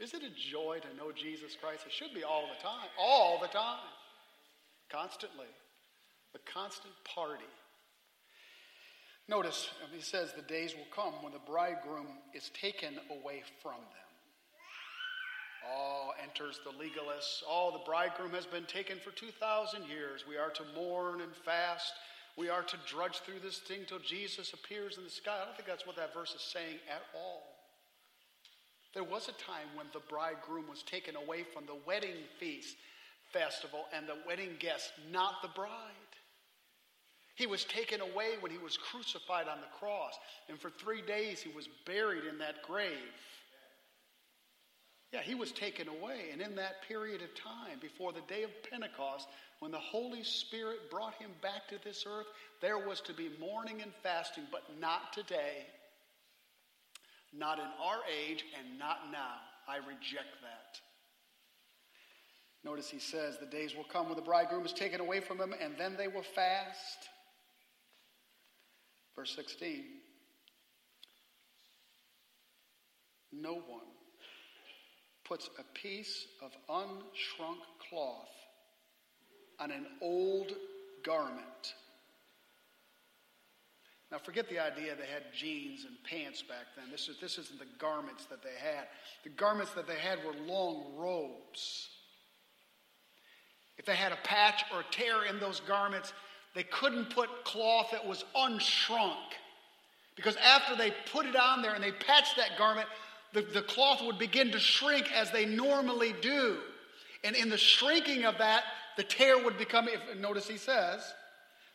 Is 0.03 0.15
it 0.15 0.23
a 0.27 0.35
joy 0.35 0.83
to 0.83 0.97
know 0.99 1.13
Jesus 1.15 1.55
Christ? 1.55 1.87
It 1.87 1.93
should 1.93 2.13
be 2.13 2.25
all 2.25 2.51
the 2.51 2.61
time. 2.61 2.91
All 2.99 3.39
the 3.41 3.49
time. 3.49 3.87
Constantly. 4.91 5.47
The 6.33 6.41
constant 6.45 6.95
party. 7.05 7.49
Notice, 9.29 9.71
he 9.95 10.03
says, 10.03 10.33
the 10.33 10.43
days 10.43 10.75
will 10.75 10.91
come 10.95 11.23
when 11.23 11.33
the 11.33 11.39
bridegroom 11.47 12.09
is 12.35 12.51
taken 12.51 12.99
away 13.11 13.43
from 13.63 13.79
them. 13.79 14.12
Oh, 15.71 16.13
enters 16.23 16.61
the 16.65 16.71
legalists. 16.71 17.43
Oh, 17.49 17.71
the 17.73 17.85
bridegroom 17.85 18.33
has 18.33 18.47
been 18.47 18.65
taken 18.65 18.99
for 18.99 19.11
2,000 19.11 19.87
years. 19.89 20.25
We 20.29 20.37
are 20.37 20.51
to 20.51 20.63
mourn 20.75 21.21
and 21.21 21.35
fast. 21.45 21.93
We 22.37 22.49
are 22.49 22.63
to 22.63 22.77
drudge 22.87 23.19
through 23.21 23.41
this 23.43 23.59
thing 23.59 23.81
till 23.87 23.99
Jesus 23.99 24.53
appears 24.53 24.97
in 24.97 25.05
the 25.05 25.11
sky. 25.11 25.39
I 25.41 25.45
don't 25.45 25.57
think 25.57 25.69
that's 25.69 25.87
what 25.87 25.97
that 25.97 26.15
verse 26.15 26.35
is 26.35 26.41
saying 26.41 26.79
at 26.91 27.03
all. 27.15 27.43
There 28.95 29.05
was 29.05 29.29
a 29.29 29.33
time 29.33 29.69
when 29.75 29.87
the 29.93 30.01
bridegroom 30.09 30.69
was 30.69 30.83
taken 30.83 31.17
away 31.17 31.45
from 31.45 31.67
the 31.67 31.79
wedding 31.87 32.17
feast 32.39 32.77
festival 33.33 33.87
and 33.95 34.07
the 34.07 34.19
wedding 34.27 34.57
guests, 34.59 34.93
not 35.11 35.41
the 35.43 35.49
bride. 35.49 35.69
He 37.35 37.47
was 37.47 37.65
taken 37.65 38.01
away 38.01 38.35
when 38.41 38.53
he 38.53 38.59
was 38.59 38.77
crucified 38.77 39.49
on 39.49 39.61
the 39.61 39.79
cross, 39.79 40.19
and 40.49 40.61
for 40.61 40.71
three 40.71 41.01
days 41.01 41.41
he 41.41 41.51
was 41.55 41.69
buried 41.87 42.25
in 42.25 42.39
that 42.39 42.63
grave. 42.63 43.13
Yeah, 45.13 45.21
he 45.21 45.35
was 45.35 45.53
taken 45.53 45.89
away. 45.89 46.31
And 46.33 46.41
in 46.41 46.57
that 46.57 46.89
period 46.89 47.21
of 47.21 47.35
time, 47.35 47.79
before 47.81 48.13
the 48.13 48.23
day 48.29 48.45
of 48.45 48.51
Pentecost, 48.71 49.29
when 49.61 49.71
the 49.71 49.79
Holy 49.79 50.25
Spirit 50.25 50.91
brought 50.91 51.15
him 51.15 51.31
back 51.43 51.69
to 51.69 51.77
this 51.85 52.05
earth, 52.09 52.27
there 52.63 52.79
was 52.79 53.01
to 53.03 53.13
be 53.13 53.31
mourning 53.39 53.83
and 53.83 53.93
fasting, 54.03 54.45
but 54.51 54.63
not 54.81 55.13
today. 55.13 55.67
Not 57.33 57.59
in 57.59 57.67
our 57.83 58.01
age 58.11 58.45
and 58.59 58.79
not 58.79 59.13
now. 59.13 59.37
I 59.69 59.77
reject 59.77 60.41
that. 60.43 60.81
Notice 62.65 62.89
he 62.89 62.99
says, 62.99 63.37
The 63.39 63.47
days 63.47 63.75
will 63.77 63.85
come 63.85 64.07
when 64.07 64.17
the 64.17 64.23
bridegroom 64.23 64.65
is 64.65 64.73
taken 64.73 65.01
away 65.01 65.21
from 65.21 65.37
them, 65.37 65.55
and 65.61 65.75
then 65.79 65.97
they 65.97 66.09
will 66.09 66.23
fast. 66.23 67.09
Verse 69.15 69.35
16 69.37 69.85
No 73.33 73.55
one 73.55 73.93
puts 75.25 75.51
a 75.59 75.79
piece 75.79 76.27
of 76.43 76.53
unshrunk 76.69 77.61
cloth 77.89 78.29
on 79.59 79.71
an 79.71 79.87
old 80.01 80.53
garment. 81.05 81.75
Now, 84.11 84.19
forget 84.19 84.49
the 84.51 84.59
idea 84.59 84.95
they 84.95 85.07
had 85.07 85.33
jeans 85.35 85.87
and 85.87 85.97
pants 86.05 86.43
back 86.43 86.67
then. 86.77 86.91
This, 86.91 87.09
is, 87.09 87.17
this 87.19 87.39
isn't 87.39 87.59
the 87.59 87.67
garments 87.79 88.27
that 88.27 88.43
they 88.43 88.55
had. 88.63 88.85
The 89.25 89.31
garments 89.31 89.73
that 89.73 89.87
they 89.87 89.97
had 89.97 90.19
were 90.23 90.35
long 90.47 90.93
robes. 90.99 91.89
If 93.79 93.87
they 93.87 93.97
had 93.97 94.13
a 94.13 94.19
patch 94.23 94.65
or 94.73 94.81
a 94.81 94.85
tear 94.91 95.25
in 95.25 95.41
those 95.41 95.61
garments, 95.61 96.13
they 96.55 96.65
couldn't 96.65 97.07
put 97.07 97.45
cloth 97.45 97.89
that 97.93 98.07
was 98.07 98.25
unshrunk. 98.37 99.17
Because 100.15 100.37
after 100.37 100.77
they 100.77 100.93
put 101.11 101.25
it 101.25 101.35
on 101.37 101.63
there 101.63 101.75
and 101.75 101.83
they 101.83 101.93
patched 101.93 102.37
that 102.37 102.59
garment, 102.59 102.89
the, 103.33 103.43
the 103.43 103.63
cloth 103.63 104.03
would 104.03 104.19
begin 104.19 104.53
to 104.53 104.59
shrink 104.59 105.11
as 105.13 105.31
they 105.31 105.47
normally 105.47 106.15
do. 106.21 106.59
And 107.25 107.35
in 107.37 107.49
the 107.49 107.59
shrinking 107.59 108.25
of 108.25 108.39
that, 108.39 108.65
the 108.97 109.03
tear 109.03 109.43
would 109.43 109.57
become, 109.59 109.89
if, 109.89 110.01
notice 110.19 110.49
he 110.49 110.59
says, 110.59 111.01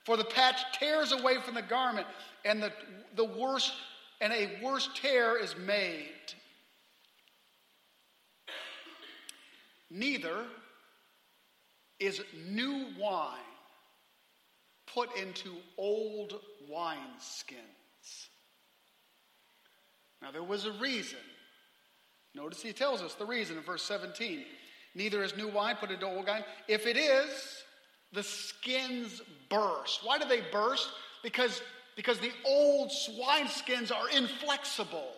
for 0.03 0.17
the 0.17 0.25
patch 0.25 0.59
tears 0.79 1.11
away 1.11 1.37
from 1.43 1.55
the 1.55 1.61
garment, 1.61 2.07
and 2.45 2.61
the, 2.61 2.71
the 3.15 3.25
worst, 3.25 3.73
and 4.21 4.31
a 4.31 4.59
worse 4.63 4.89
tear 4.95 5.41
is 5.41 5.55
made. 5.57 6.07
Neither 9.89 10.45
is 11.99 12.21
new 12.47 12.87
wine 12.99 13.39
put 14.93 15.15
into 15.17 15.55
old 15.77 16.39
wineskins. 16.71 18.27
Now, 20.21 20.31
there 20.31 20.43
was 20.43 20.65
a 20.65 20.71
reason 20.73 21.19
Notice 22.37 22.61
he 22.61 22.71
tells 22.71 23.01
us 23.01 23.15
the 23.15 23.25
reason 23.25 23.57
in 23.57 23.63
verse 23.63 23.81
17. 23.83 24.45
Neither 24.93 25.23
is 25.23 25.35
new 25.35 25.47
wine 25.47 25.75
put 25.75 25.89
into 25.89 26.05
old 26.05 26.27
wine. 26.27 26.43
If 26.67 26.85
it 26.85 26.95
is, 26.95 27.63
the 28.13 28.21
skins 28.21 29.21
burst. 29.49 30.01
Why 30.03 30.19
do 30.19 30.25
they 30.25 30.41
burst? 30.51 30.87
Because, 31.23 31.61
because 31.95 32.19
the 32.19 32.31
old 32.45 32.91
swine 32.91 33.47
skins 33.47 33.91
are 33.91 34.07
inflexible. 34.15 35.09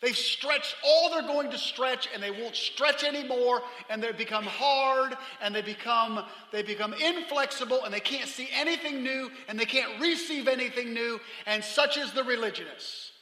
They've 0.00 0.16
stretched 0.16 0.76
all 0.84 1.10
they're 1.10 1.22
going 1.22 1.50
to 1.50 1.58
stretch 1.58 2.08
and 2.14 2.22
they 2.22 2.30
won't 2.30 2.54
stretch 2.54 3.02
anymore 3.02 3.62
and 3.88 4.00
they 4.00 4.12
become 4.12 4.44
hard 4.44 5.16
and 5.40 5.54
they 5.54 5.62
become 5.62 6.22
they 6.52 6.62
become 6.62 6.92
inflexible 6.92 7.82
and 7.84 7.92
they 7.92 8.00
can't 8.00 8.28
see 8.28 8.48
anything 8.52 9.02
new 9.02 9.30
and 9.48 9.58
they 9.58 9.64
can't 9.64 9.98
receive 10.00 10.48
anything 10.48 10.92
new 10.92 11.18
and 11.46 11.64
such 11.64 11.96
is 11.96 12.12
the 12.12 12.22
religionists. 12.22 13.12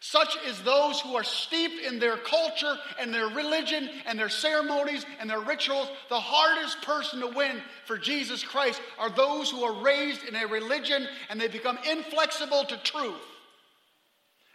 Such 0.00 0.36
as 0.46 0.62
those 0.62 1.00
who 1.00 1.16
are 1.16 1.24
steeped 1.24 1.84
in 1.84 1.98
their 1.98 2.18
culture 2.18 2.76
and 3.00 3.12
their 3.12 3.28
religion 3.28 3.88
and 4.04 4.18
their 4.18 4.28
ceremonies 4.28 5.06
and 5.18 5.28
their 5.28 5.40
rituals. 5.40 5.88
The 6.10 6.20
hardest 6.20 6.82
person 6.82 7.20
to 7.20 7.28
win 7.28 7.62
for 7.86 7.96
Jesus 7.96 8.44
Christ 8.44 8.80
are 8.98 9.10
those 9.10 9.50
who 9.50 9.64
are 9.64 9.82
raised 9.82 10.24
in 10.24 10.36
a 10.36 10.46
religion 10.46 11.08
and 11.30 11.40
they 11.40 11.48
become 11.48 11.78
inflexible 11.90 12.64
to 12.64 12.76
truth, 12.78 13.14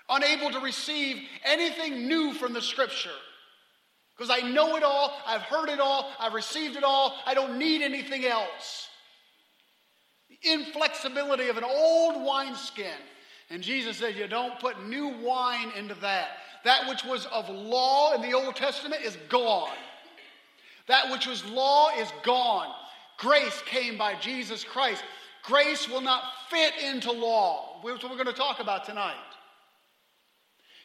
unable 0.10 0.52
to 0.52 0.60
receive 0.60 1.18
anything 1.44 2.08
new 2.08 2.34
from 2.34 2.54
the 2.54 2.62
scripture. 2.62 3.10
Because 4.16 4.30
I 4.30 4.48
know 4.48 4.76
it 4.76 4.84
all, 4.84 5.12
I've 5.26 5.42
heard 5.42 5.70
it 5.70 5.80
all, 5.80 6.12
I've 6.20 6.36
received 6.36 6.76
it 6.76 6.84
all, 6.84 7.16
I 7.26 7.34
don't 7.34 7.58
need 7.58 7.82
anything 7.82 8.26
else. 8.26 8.88
The 10.30 10.52
inflexibility 10.52 11.50
of 11.50 11.58
an 11.58 11.64
old 11.64 12.24
wineskin 12.24 13.00
and 13.52 13.62
Jesus 13.62 13.98
said, 13.98 14.16
You 14.16 14.28
don't 14.28 14.60
put 14.60 14.88
new 14.88 15.10
wine 15.10 15.72
into 15.78 15.96
that. 15.96 16.30
That 16.64 16.88
which 16.88 17.04
was 17.04 17.26
of 17.28 17.50
law 17.50 18.14
in 18.14 18.22
the 18.22 18.34
Old 18.34 18.56
Testament 18.56 19.02
is 19.04 19.18
gone. 19.30 19.76
That 20.88 21.12
which 21.12 21.28
was 21.28 21.46
law 21.46 21.90
is 21.98 22.10
gone. 22.24 22.68
Grace 23.18 23.62
came 23.66 23.98
by 23.98 24.16
Jesus 24.16 24.64
Christ. 24.64 25.04
Grace 25.44 25.90
will 25.90 26.02
not 26.02 26.24
fit 26.50 26.74
into 26.84 27.12
law, 27.12 27.80
which 27.82 28.04
we're 28.04 28.10
going 28.10 28.26
to 28.26 28.34
talk 28.34 28.60
about 28.60 28.86
tonight. 28.86 29.16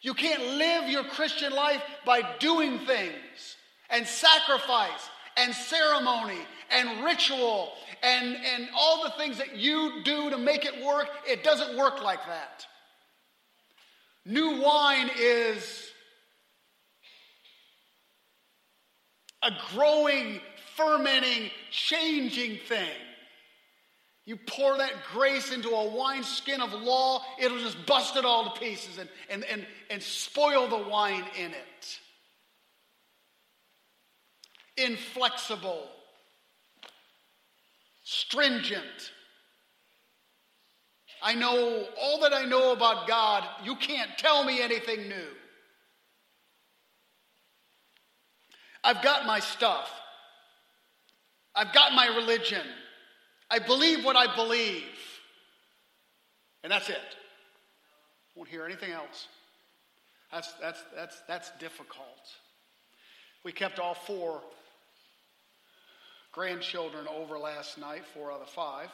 You 0.03 0.15
can't 0.15 0.43
live 0.43 0.89
your 0.89 1.05
Christian 1.05 1.53
life 1.53 1.83
by 2.05 2.23
doing 2.39 2.79
things 2.81 3.57
and 3.91 4.07
sacrifice 4.07 5.11
and 5.37 5.55
ceremony 5.55 6.39
and 6.71 7.05
ritual 7.05 7.73
and, 8.03 8.37
and 8.37 8.69
all 8.77 9.05
the 9.05 9.11
things 9.11 9.39
that 9.39 9.57
you 9.57 10.03
do 10.05 10.31
to 10.31 10.39
make 10.39 10.65
it 10.65 10.85
work, 10.85 11.09
it 11.27 11.43
doesn't 11.45 11.77
work 11.77 12.03
like 12.03 12.25
that. 12.27 12.67
New 14.25 14.61
wine 14.61 15.11
is 15.19 15.91
a 19.43 19.51
growing, 19.73 20.41
fermenting, 20.77 21.51
changing 21.71 22.59
thing. 22.67 22.89
You 24.25 24.37
pour 24.37 24.77
that 24.79 24.93
grace 25.13 25.53
into 25.53 25.69
a 25.69 25.89
wineskin 25.89 26.61
of 26.61 26.73
law, 26.73 27.23
it'll 27.39 27.61
just 27.61 27.87
bust 27.87 28.17
it 28.17 28.25
all 28.25 28.53
to 28.53 28.61
pieces 28.61 28.99
and, 28.99 29.09
and, 29.31 29.45
and, 29.45 29.65
and 29.89 30.03
spoil 30.03 30.67
the 30.67 30.89
wine 30.89 31.25
in 31.39 31.53
it. 31.53 31.76
Inflexible, 34.77 35.89
stringent. 38.05 39.13
I 41.23 41.35
know 41.35 41.87
all 42.01 42.21
that 42.21 42.35
I 42.35 42.45
know 42.45 42.73
about 42.73 43.09
God. 43.09 43.45
You 43.65 43.75
can't 43.77 44.11
tell 44.19 44.45
me 44.45 44.61
anything 44.61 45.09
new. 45.09 45.29
I've 48.85 49.03
got 49.03 49.27
my 49.27 49.41
stuff. 49.41 49.91
I've 51.55 51.73
got 51.73 51.93
my 51.95 52.07
religion. 52.09 52.67
I 53.51 53.59
believe 53.59 54.05
what 54.05 54.15
I 54.15 54.35
believe. 54.37 54.85
And 56.63 56.71
that's 56.71 56.89
it. 56.91 57.01
Won't 58.35 58.51
hear 58.51 58.65
anything 58.65 58.93
else. 58.93 59.29
That's, 60.31 60.53
that's, 60.61 60.83
that's, 60.95 61.23
that's 61.27 61.51
difficult. 61.59 62.07
We 63.45 63.53
kept 63.53 63.79
all 63.79 63.95
four 63.95 64.43
grandchildren 66.37 67.07
over 67.09 67.39
last 67.39 67.79
night, 67.79 68.03
four 68.13 68.31
out 68.31 68.43
of 68.43 68.49
five. 68.51 68.91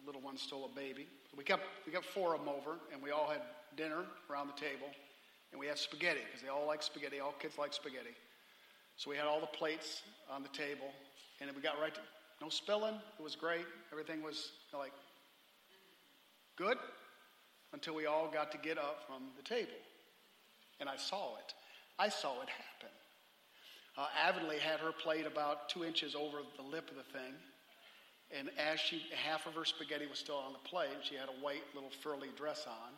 The 0.00 0.06
little 0.06 0.22
one's 0.22 0.40
still 0.40 0.64
a 0.64 0.74
baby. 0.74 1.06
We 1.36 1.44
kept, 1.44 1.62
we 1.84 1.92
kept 1.92 2.06
four 2.06 2.34
of 2.34 2.40
them 2.40 2.48
over, 2.48 2.78
and 2.90 3.02
we 3.02 3.10
all 3.10 3.28
had 3.28 3.42
dinner 3.76 4.02
around 4.30 4.48
the 4.48 4.58
table, 4.58 4.88
and 5.52 5.60
we 5.60 5.66
had 5.66 5.76
spaghetti, 5.76 6.20
because 6.24 6.40
they 6.40 6.48
all 6.48 6.66
like 6.66 6.82
spaghetti. 6.82 7.20
All 7.20 7.34
kids 7.38 7.58
like 7.58 7.74
spaghetti. 7.74 8.16
So 8.96 9.10
we 9.10 9.16
had 9.16 9.26
all 9.26 9.40
the 9.40 9.46
plates 9.46 10.00
on 10.32 10.42
the 10.42 10.48
table, 10.48 10.88
and 11.40 11.54
we 11.54 11.60
got 11.60 11.78
right 11.78 11.94
to, 11.94 12.00
no 12.40 12.48
spilling. 12.48 12.94
It 13.18 13.22
was 13.22 13.36
great. 13.36 13.66
Everything 13.92 14.22
was 14.22 14.52
like 14.72 14.92
good 16.56 16.78
until 17.74 17.94
we 17.94 18.06
all 18.06 18.30
got 18.32 18.50
to 18.52 18.58
get 18.58 18.78
up 18.78 19.04
from 19.06 19.24
the 19.36 19.42
table. 19.42 19.78
And 20.80 20.88
I 20.88 20.96
saw 20.96 21.36
it. 21.36 21.52
I 21.98 22.08
saw 22.08 22.40
it 22.40 22.48
happen. 22.48 22.96
Uh, 24.00 24.06
Avonlea 24.26 24.58
had 24.58 24.80
her 24.80 24.92
plate 24.92 25.26
about 25.26 25.68
two 25.68 25.84
inches 25.84 26.14
over 26.14 26.38
the 26.56 26.62
lip 26.62 26.88
of 26.90 26.96
the 26.96 27.02
thing. 27.12 27.34
And 28.32 28.48
as 28.56 28.80
she, 28.80 29.02
half 29.12 29.44
of 29.44 29.52
her 29.54 29.66
spaghetti 29.66 30.06
was 30.06 30.18
still 30.18 30.36
on 30.36 30.54
the 30.54 30.68
plate, 30.70 30.88
and 30.94 31.04
she 31.04 31.16
had 31.16 31.28
a 31.28 31.44
white 31.44 31.64
little 31.74 31.90
furly 32.02 32.28
dress 32.34 32.64
on. 32.66 32.92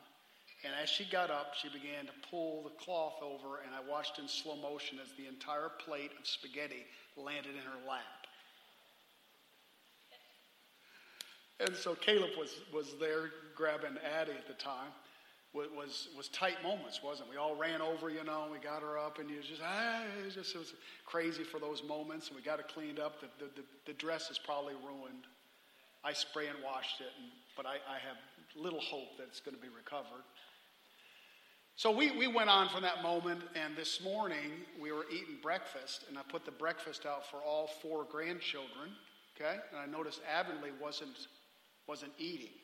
And 0.63 0.73
as 0.81 0.89
she 0.89 1.05
got 1.11 1.29
up, 1.29 1.55
she 1.61 1.69
began 1.71 2.07
to 2.07 2.13
pull 2.31 2.63
the 2.63 2.85
cloth 2.85 3.17
over, 3.21 3.63
and 3.67 3.75
I 3.75 3.91
watched 3.91 4.21
in 4.21 4.29
slow 4.29 4.55
motion 4.55 4.99
as 5.03 5.09
the 5.19 5.27
entire 5.27 5.71
plate 5.85 6.13
of 6.21 6.25
spaghetti 6.25 6.87
landed 7.17 7.57
in 7.57 7.63
her 7.63 7.89
lap. 7.89 8.23
And 11.59 11.75
so 11.75 11.97
Caleb 11.97 12.31
was, 12.39 12.55
was 12.73 12.95
there 13.01 13.31
grabbing 13.57 13.99
Addie 14.21 14.39
at 14.39 14.47
the 14.47 14.55
time. 14.55 14.93
Was, 15.55 15.69
was, 15.77 16.09
was 16.17 16.29
tight 16.29 16.63
moments, 16.63 17.01
wasn't 17.05 17.29
it? 17.29 17.33
We 17.33 17.37
all 17.37 17.55
ran 17.55 17.83
over, 17.83 18.09
you 18.09 18.25
know, 18.25 18.47
we 18.51 18.59
got 18.59 18.81
her 18.81 18.99
up, 18.99 19.19
and 19.19 19.29
you 19.29 19.37
just, 19.43 19.61
ah, 19.63 20.03
it 20.19 20.25
was 20.25 20.35
just 20.35 20.55
it 20.55 20.59
was 20.59 20.73
crazy 21.05 21.45
for 21.45 21.61
those 21.61 21.83
moments, 21.85 22.29
and 22.29 22.37
we 22.37 22.43
got 22.43 22.59
it 22.59 22.69
cleaned 22.69 22.99
up. 22.99 23.21
The, 23.21 23.27
the, 23.39 23.51
the, 23.57 23.63
the 23.87 23.93
dress 23.93 24.31
is 24.31 24.39
probably 24.39 24.75
ruined. 24.83 25.27
I 26.05 26.15
spray 26.15 26.47
and 26.47 26.57
washed 26.65 27.01
it, 27.01 27.13
and, 27.21 27.31
but 27.57 27.67
I, 27.67 27.75
I 27.87 27.99
have 27.99 28.17
little 28.57 28.81
hope 28.81 29.19
that 29.19 29.25
it's 29.29 29.41
going 29.41 29.55
to 29.55 29.61
be 29.61 29.69
recovered. 29.69 30.25
So 31.77 31.91
we, 31.91 32.17
we 32.17 32.27
went 32.27 32.51
on 32.51 32.69
from 32.69 32.83
that 32.83 33.03
moment, 33.03 33.41
and 33.55 33.77
this 33.77 34.03
morning 34.03 34.53
we 34.81 34.93
were 34.93 35.07
eating 35.11 35.37
breakfast, 35.43 36.05
and 36.09 36.19
I 36.19 36.23
put 36.23 36.45
the 36.45 36.51
breakfast 36.51 37.07
out 37.07 37.29
for 37.31 37.39
all 37.39 37.67
four 37.81 38.05
grandchildren, 38.05 38.91
okay? 39.37 39.57
And 39.71 39.81
I 39.81 39.87
noticed 39.87 40.21
Avonlea 40.33 40.73
wasn't 40.81 41.29
wasn't 41.89 42.13
eating. 42.17 42.55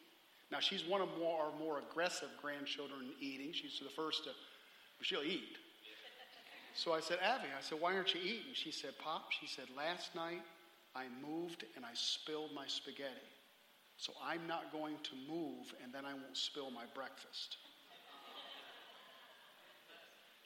Now, 0.50 0.60
she's 0.60 0.84
one 0.84 1.00
of 1.00 1.08
more, 1.18 1.44
our 1.44 1.58
more 1.58 1.78
aggressive 1.78 2.28
grandchildren 2.40 3.10
eating. 3.20 3.52
She's 3.52 3.80
the 3.82 3.90
first 3.90 4.24
to, 4.24 4.30
she'll 5.02 5.22
eat. 5.22 5.58
So 6.74 6.92
I 6.92 7.00
said, 7.00 7.18
Abby, 7.22 7.48
I 7.56 7.60
said, 7.60 7.80
why 7.80 7.94
aren't 7.94 8.14
you 8.14 8.20
eating? 8.20 8.54
She 8.54 8.70
said, 8.70 8.92
Pop, 8.98 9.32
she 9.38 9.46
said, 9.46 9.66
last 9.76 10.14
night 10.14 10.42
I 10.94 11.04
moved 11.20 11.64
and 11.76 11.84
I 11.84 11.90
spilled 11.94 12.50
my 12.54 12.64
spaghetti. 12.66 13.10
So 13.96 14.12
I'm 14.24 14.46
not 14.46 14.72
going 14.72 14.94
to 15.02 15.10
move 15.28 15.74
and 15.82 15.92
then 15.92 16.04
I 16.04 16.14
won't 16.14 16.36
spill 16.36 16.70
my 16.70 16.84
breakfast. 16.94 17.56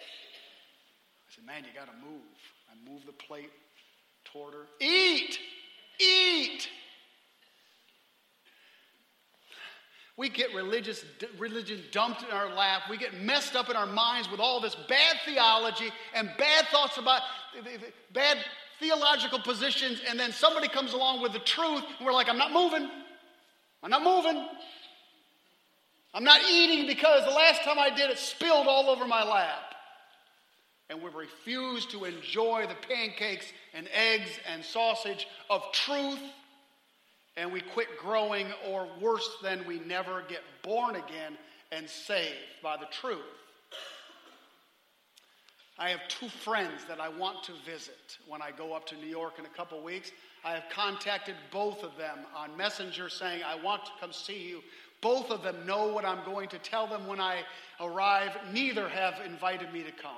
I 0.01 1.35
said, 1.35 1.45
man, 1.45 1.65
you 1.65 1.79
got 1.79 1.87
to 1.87 1.99
move. 2.05 2.23
I 2.71 2.91
moved 2.91 3.07
the 3.07 3.13
plate 3.13 3.53
toward 4.25 4.55
her. 4.55 4.67
Eat! 4.81 5.39
Eat! 6.01 6.69
We 10.16 10.29
get 10.29 10.55
religious, 10.55 11.05
religion 11.38 11.83
dumped 11.90 12.22
in 12.22 12.31
our 12.31 12.53
lap. 12.55 12.83
We 12.90 12.98
get 12.98 13.14
messed 13.14 13.57
up 13.57 13.70
in 13.70 13.77
our 13.77 13.87
minds 13.87 14.31
with 14.31 14.40
all 14.40 14.61
this 14.61 14.77
bad 14.88 15.16
theology 15.25 15.90
and 16.14 16.31
bad 16.37 16.66
thoughts 16.66 16.98
about 16.98 17.22
bad 18.12 18.38
theological 18.79 19.38
positions. 19.40 20.03
And 20.09 20.20
then 20.20 20.33
somebody 20.33 20.68
comes 20.68 20.92
along 20.92 21.22
with 21.22 21.33
the 21.33 21.38
truth, 21.38 21.83
and 21.98 22.07
we're 22.07 22.12
like, 22.12 22.29
I'm 22.29 22.37
not 22.37 22.53
moving. 22.53 22.90
I'm 23.83 23.90
not 23.90 24.03
moving. 24.03 24.46
I'm 26.14 26.25
not 26.25 26.40
eating 26.51 26.87
because 26.87 27.25
the 27.25 27.31
last 27.31 27.62
time 27.62 27.79
I 27.79 27.88
did 27.88 28.11
it 28.11 28.18
spilled 28.18 28.66
all 28.66 28.90
over 28.90 29.07
my 29.07 29.25
lap. 29.25 29.75
And 30.90 31.01
we 31.01 31.09
refuse 31.09 31.87
to 31.87 32.05
enjoy 32.05 32.66
the 32.68 32.75
pancakes 32.87 33.46
and 33.72 33.88
eggs 33.94 34.29
and 34.53 34.62
sausage 34.62 35.27
of 35.48 35.62
truth 35.72 36.20
and 37.37 37.53
we 37.53 37.61
quit 37.61 37.88
growing, 37.99 38.47
or 38.68 38.88
worse 39.01 39.29
than 39.42 39.66
we 39.66 39.81
never 39.81 40.23
get 40.29 40.42
born 40.62 40.97
again 40.97 41.37
and 41.71 41.88
saved 41.88 42.37
by 42.62 42.77
the 42.77 42.87
truth. 42.90 43.21
I 45.79 45.88
have 45.88 46.01
two 46.09 46.29
friends 46.29 46.85
that 46.87 47.01
I 47.01 47.09
want 47.09 47.42
to 47.45 47.53
visit 47.64 48.18
when 48.29 48.42
I 48.42 48.51
go 48.51 48.75
up 48.75 48.87
to 48.88 48.97
New 48.97 49.07
York 49.07 49.38
in 49.38 49.47
a 49.47 49.49
couple 49.49 49.83
weeks. 49.83 50.12
I 50.45 50.53
have 50.53 50.64
contacted 50.71 51.35
both 51.51 51.83
of 51.83 51.97
them 51.97 52.18
on 52.37 52.57
Messenger 52.57 53.09
saying, 53.09 53.42
I 53.42 53.61
want 53.62 53.87
to 53.87 53.90
come 53.99 54.12
see 54.12 54.49
you. 54.49 54.61
Both 55.01 55.31
of 55.31 55.42
them 55.42 55.66
know 55.66 55.88
what 55.88 56.05
I'm 56.05 56.25
going 56.25 56.49
to 56.51 56.59
tell 56.59 56.87
them 56.87 57.07
when 57.07 57.21
I 57.21 57.40
arrive. 57.81 58.37
Neither 58.53 58.88
have 58.88 59.14
invited 59.25 59.73
me 59.73 59.83
to 59.83 59.90
come. 59.90 60.12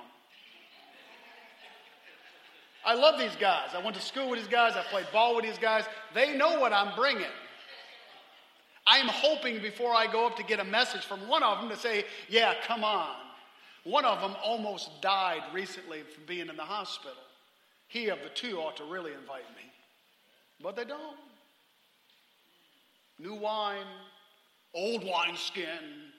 I 2.85 2.93
love 2.93 3.19
these 3.19 3.35
guys. 3.35 3.69
I 3.73 3.81
went 3.81 3.95
to 3.95 4.01
school 4.01 4.29
with 4.29 4.39
these 4.39 4.47
guys. 4.47 4.73
I 4.75 4.83
played 4.83 5.07
ball 5.11 5.35
with 5.35 5.45
these 5.45 5.57
guys. 5.57 5.85
They 6.13 6.37
know 6.37 6.59
what 6.59 6.71
I'm 6.71 6.95
bringing. 6.95 7.25
I'm 8.87 9.07
hoping 9.07 9.59
before 9.61 9.93
I 9.93 10.11
go 10.11 10.27
up 10.27 10.37
to 10.37 10.43
get 10.43 10.59
a 10.59 10.63
message 10.63 11.05
from 11.05 11.27
one 11.27 11.41
of 11.41 11.59
them 11.59 11.69
to 11.69 11.75
say, 11.75 12.05
Yeah, 12.29 12.53
come 12.67 12.83
on. 12.83 13.15
One 13.83 14.05
of 14.05 14.21
them 14.21 14.35
almost 14.43 15.01
died 15.01 15.41
recently 15.53 16.01
from 16.01 16.23
being 16.25 16.49
in 16.49 16.55
the 16.55 16.63
hospital. 16.63 17.17
He 17.87 18.09
of 18.09 18.19
the 18.23 18.29
two 18.29 18.57
ought 18.57 18.77
to 18.77 18.83
really 18.83 19.13
invite 19.13 19.49
me. 19.55 19.71
But 20.61 20.75
they 20.75 20.85
don't. 20.85 21.17
New 23.19 23.35
wine, 23.35 23.85
old 24.73 25.03
wineskin, 25.03 26.11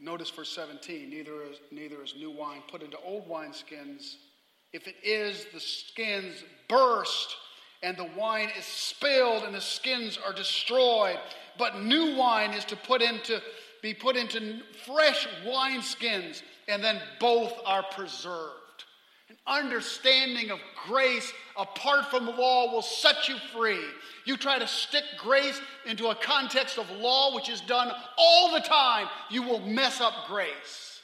Notice 0.00 0.30
verse 0.30 0.50
17 0.50 1.10
neither 1.10 1.42
is, 1.42 1.58
neither 1.70 2.02
is 2.02 2.14
new 2.16 2.30
wine 2.30 2.62
put 2.70 2.82
into 2.82 2.96
old 2.98 3.28
wineskins. 3.28 4.14
If 4.72 4.86
it 4.86 4.96
is, 5.02 5.46
the 5.52 5.60
skins 5.60 6.44
burst 6.68 7.36
and 7.82 7.96
the 7.96 8.08
wine 8.16 8.50
is 8.56 8.64
spilled 8.64 9.44
and 9.44 9.54
the 9.54 9.60
skins 9.60 10.18
are 10.24 10.32
destroyed. 10.32 11.18
But 11.58 11.82
new 11.82 12.16
wine 12.16 12.52
is 12.52 12.64
to 12.66 12.76
put 12.76 13.02
into, 13.02 13.40
be 13.82 13.94
put 13.94 14.16
into 14.16 14.60
fresh 14.86 15.26
wineskins, 15.44 16.42
and 16.68 16.82
then 16.82 17.00
both 17.18 17.54
are 17.64 17.82
preserved. 17.82 18.54
An 19.28 19.36
understanding 19.46 20.50
of 20.50 20.58
grace 20.86 21.32
apart 21.56 22.06
from 22.06 22.24
the 22.24 22.32
law 22.32 22.72
will 22.72 22.82
set 22.82 23.28
you 23.28 23.36
free. 23.52 23.84
You 24.24 24.36
try 24.38 24.58
to 24.58 24.66
stick 24.66 25.04
grace 25.18 25.60
into 25.84 26.08
a 26.08 26.14
context 26.14 26.78
of 26.78 26.90
law, 26.90 27.34
which 27.34 27.50
is 27.50 27.60
done 27.62 27.92
all 28.16 28.52
the 28.52 28.60
time, 28.60 29.06
you 29.30 29.42
will 29.42 29.60
mess 29.60 30.00
up 30.00 30.14
grace. 30.28 31.00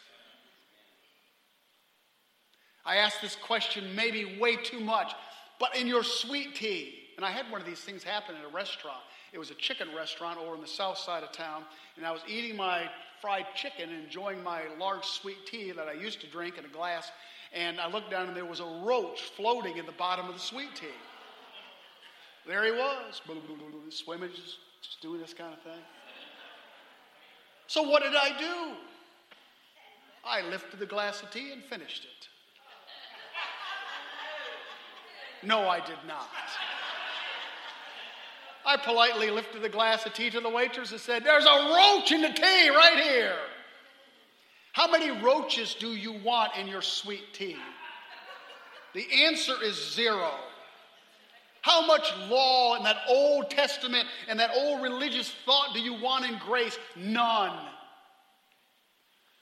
I 2.87 2.97
ask 2.97 3.21
this 3.21 3.37
question 3.37 3.95
maybe 3.95 4.39
way 4.39 4.57
too 4.57 4.81
much, 4.81 5.13
but 5.59 5.77
in 5.77 5.87
your 5.87 6.05
sweet 6.05 6.55
tea, 6.55 6.95
and 7.17 7.25
I 7.25 7.31
had 7.31 7.51
one 7.51 7.61
of 7.61 7.67
these 7.67 7.81
things 7.81 8.03
happen 8.03 8.37
at 8.37 8.45
a 8.45 8.55
restaurant. 8.55 9.01
It 9.33 9.39
was 9.39 9.51
a 9.51 9.55
chicken 9.55 9.89
restaurant 9.97 10.39
over 10.39 10.53
on 10.53 10.61
the 10.61 10.67
south 10.67 10.99
side 10.99 11.23
of 11.23 11.33
town, 11.33 11.65
and 11.97 12.07
I 12.07 12.11
was 12.11 12.21
eating 12.29 12.57
my 12.57 12.89
fried 13.21 13.47
chicken 13.55 13.91
and 13.91 14.05
enjoying 14.05 14.43
my 14.43 14.63
large 14.79 15.05
sweet 15.05 15.47
tea 15.47 15.73
that 15.73 15.89
I 15.89 15.93
used 15.93 16.21
to 16.21 16.27
drink 16.27 16.59
in 16.59 16.65
a 16.65 16.69
glass 16.69 17.11
and 17.55 17.81
I 17.81 17.89
looked 17.89 18.11
down 18.11 18.27
and 18.29 18.37
there 18.37 18.45
was 18.45 18.61
a 18.61 18.81
roach 18.85 19.23
floating 19.37 19.79
in 19.79 19.87
the 19.87 19.93
bottom 19.93 20.27
of 20.29 20.35
the 20.35 20.41
sweet 20.41 20.75
tea. 20.75 20.87
There 22.47 22.65
he 22.65 22.73
was, 22.73 23.23
swimming, 23.91 24.29
just, 24.31 24.59
just 24.83 25.01
doing 25.01 25.21
this 25.21 25.33
kind 25.33 25.55
of 25.55 25.63
thing. 25.63 25.81
So 27.67 27.83
what 27.83 28.03
did 28.03 28.15
I 28.15 28.37
do? 28.39 28.77
I 30.25 30.43
lifted 30.49 30.79
the 30.79 30.87
glass 30.87 31.23
of 31.23 31.31
tea 31.31 31.53
and 31.53 31.63
finished 31.63 32.05
it. 32.05 32.29
No, 35.47 35.69
I 35.69 35.81
did 35.81 35.99
not. 36.07 36.29
I 38.67 38.79
politely 38.79 39.31
lifted 39.31 39.63
the 39.63 39.69
glass 39.69 40.07
of 40.07 40.15
tea 40.15 40.31
to 40.31 40.41
the 40.41 40.49
waitress 40.49 40.91
and 40.91 41.01
said, 41.01 41.25
There's 41.25 41.45
a 41.45 41.75
roach 41.77 42.13
in 42.13 42.23
the 42.23 42.31
tea 42.31 42.69
right 42.71 42.99
here. 43.03 43.37
How 44.75 44.91
many 44.91 45.09
roaches 45.23 45.77
do 45.79 45.95
you 45.95 46.13
want 46.25 46.57
in 46.57 46.67
your 46.67 46.83
sweet 46.83 47.33
tea? 47.33 47.57
The 48.93 49.07
answer 49.25 49.55
is 49.63 49.95
zero. 49.95 50.33
How 51.61 51.87
much 51.87 52.13
law 52.29 52.75
and 52.75 52.85
that 52.85 52.97
Old 53.09 53.51
Testament 53.51 54.05
and 54.27 54.41
that 54.41 54.51
old 54.53 54.83
religious 54.83 55.33
thought 55.47 55.75
do 55.75 55.81
you 55.81 55.95
want 55.95 56.27
in 56.27 56.39
grace? 56.45 56.77
None. 56.97 57.57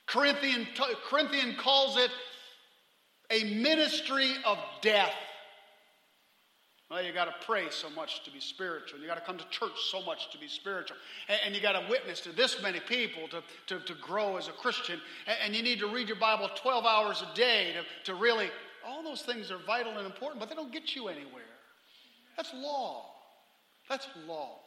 Corinthian, 0.04 0.68
Corinthian 1.08 1.56
calls 1.56 1.96
it 1.96 2.10
a 3.30 3.54
ministry 3.54 4.30
of 4.44 4.58
death. 4.82 5.14
Well, 6.92 7.02
you 7.02 7.10
got 7.10 7.24
to 7.24 7.46
pray 7.46 7.70
so 7.70 7.88
much 7.88 8.22
to 8.24 8.30
be 8.30 8.38
spiritual. 8.38 9.00
You 9.00 9.06
got 9.06 9.14
to 9.14 9.22
come 9.22 9.38
to 9.38 9.48
church 9.48 9.72
so 9.90 10.02
much 10.02 10.30
to 10.30 10.36
be 10.36 10.46
spiritual. 10.46 10.98
And, 11.26 11.40
and 11.46 11.54
you 11.54 11.62
got 11.62 11.72
to 11.72 11.82
witness 11.88 12.20
to 12.20 12.32
this 12.32 12.60
many 12.62 12.80
people 12.80 13.28
to, 13.28 13.42
to, 13.68 13.80
to 13.86 13.94
grow 13.94 14.36
as 14.36 14.48
a 14.48 14.52
Christian. 14.52 15.00
And, 15.26 15.36
and, 15.42 15.56
you 15.56 15.62
need 15.62 15.78
to 15.78 15.86
read 15.86 16.08
your 16.08 16.18
Bible 16.18 16.50
12 16.54 16.84
hours 16.84 17.22
a 17.22 17.34
day 17.34 17.72
to, 17.72 18.12
to 18.12 18.18
really, 18.18 18.50
all 18.86 19.02
those 19.02 19.22
things 19.22 19.50
are 19.50 19.56
vital 19.66 19.96
and 19.96 20.04
important, 20.04 20.38
but 20.38 20.50
they 20.50 20.54
don't 20.54 20.70
get 20.70 20.94
you 20.94 21.08
anywhere. 21.08 21.42
That's 22.36 22.52
law. 22.52 23.06
That's 23.88 24.06
law. 24.28 24.58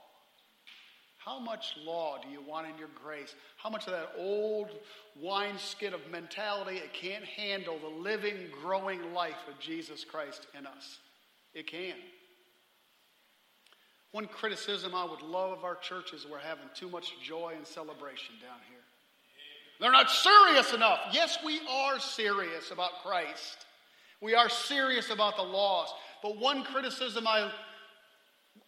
How 1.24 1.38
much 1.38 1.76
law 1.86 2.18
do 2.24 2.30
you 2.30 2.42
want 2.42 2.68
in 2.68 2.76
your 2.80 2.90
grace? 3.04 3.36
How 3.58 3.70
much 3.70 3.86
of 3.86 3.94
that 3.94 4.14
old 4.18 4.70
wineskin 5.22 5.94
of 5.94 6.00
mentality 6.12 6.78
it 6.78 6.92
can't 6.92 7.24
handle 7.24 7.78
the 7.78 8.02
living, 8.02 8.48
growing 8.64 9.14
life 9.14 9.48
of 9.48 9.60
Jesus 9.60 10.04
Christ 10.04 10.48
in 10.58 10.66
us? 10.66 10.98
It 11.54 11.68
can. 11.68 11.94
One 14.16 14.28
criticism 14.28 14.96
I 14.96 15.04
would 15.04 15.22
love 15.22 15.52
of 15.58 15.66
our 15.66 15.76
church 15.76 16.14
is 16.14 16.26
we're 16.26 16.40
having 16.40 16.70
too 16.74 16.88
much 16.88 17.12
joy 17.22 17.52
and 17.54 17.68
celebration 17.68 18.36
down 18.42 18.60
here. 18.70 18.80
They're 19.78 19.92
not 19.92 20.10
serious 20.10 20.72
enough. 20.72 21.00
Yes, 21.12 21.38
we 21.46 21.60
are 21.70 22.00
serious 22.00 22.72
about 22.72 23.04
Christ. 23.04 23.66
We 24.22 24.34
are 24.34 24.48
serious 24.48 25.10
about 25.10 25.36
the 25.36 25.42
lost. 25.44 25.96
But 26.24 26.38
one 26.38 26.64
criticism 26.64 27.28
I 27.28 27.52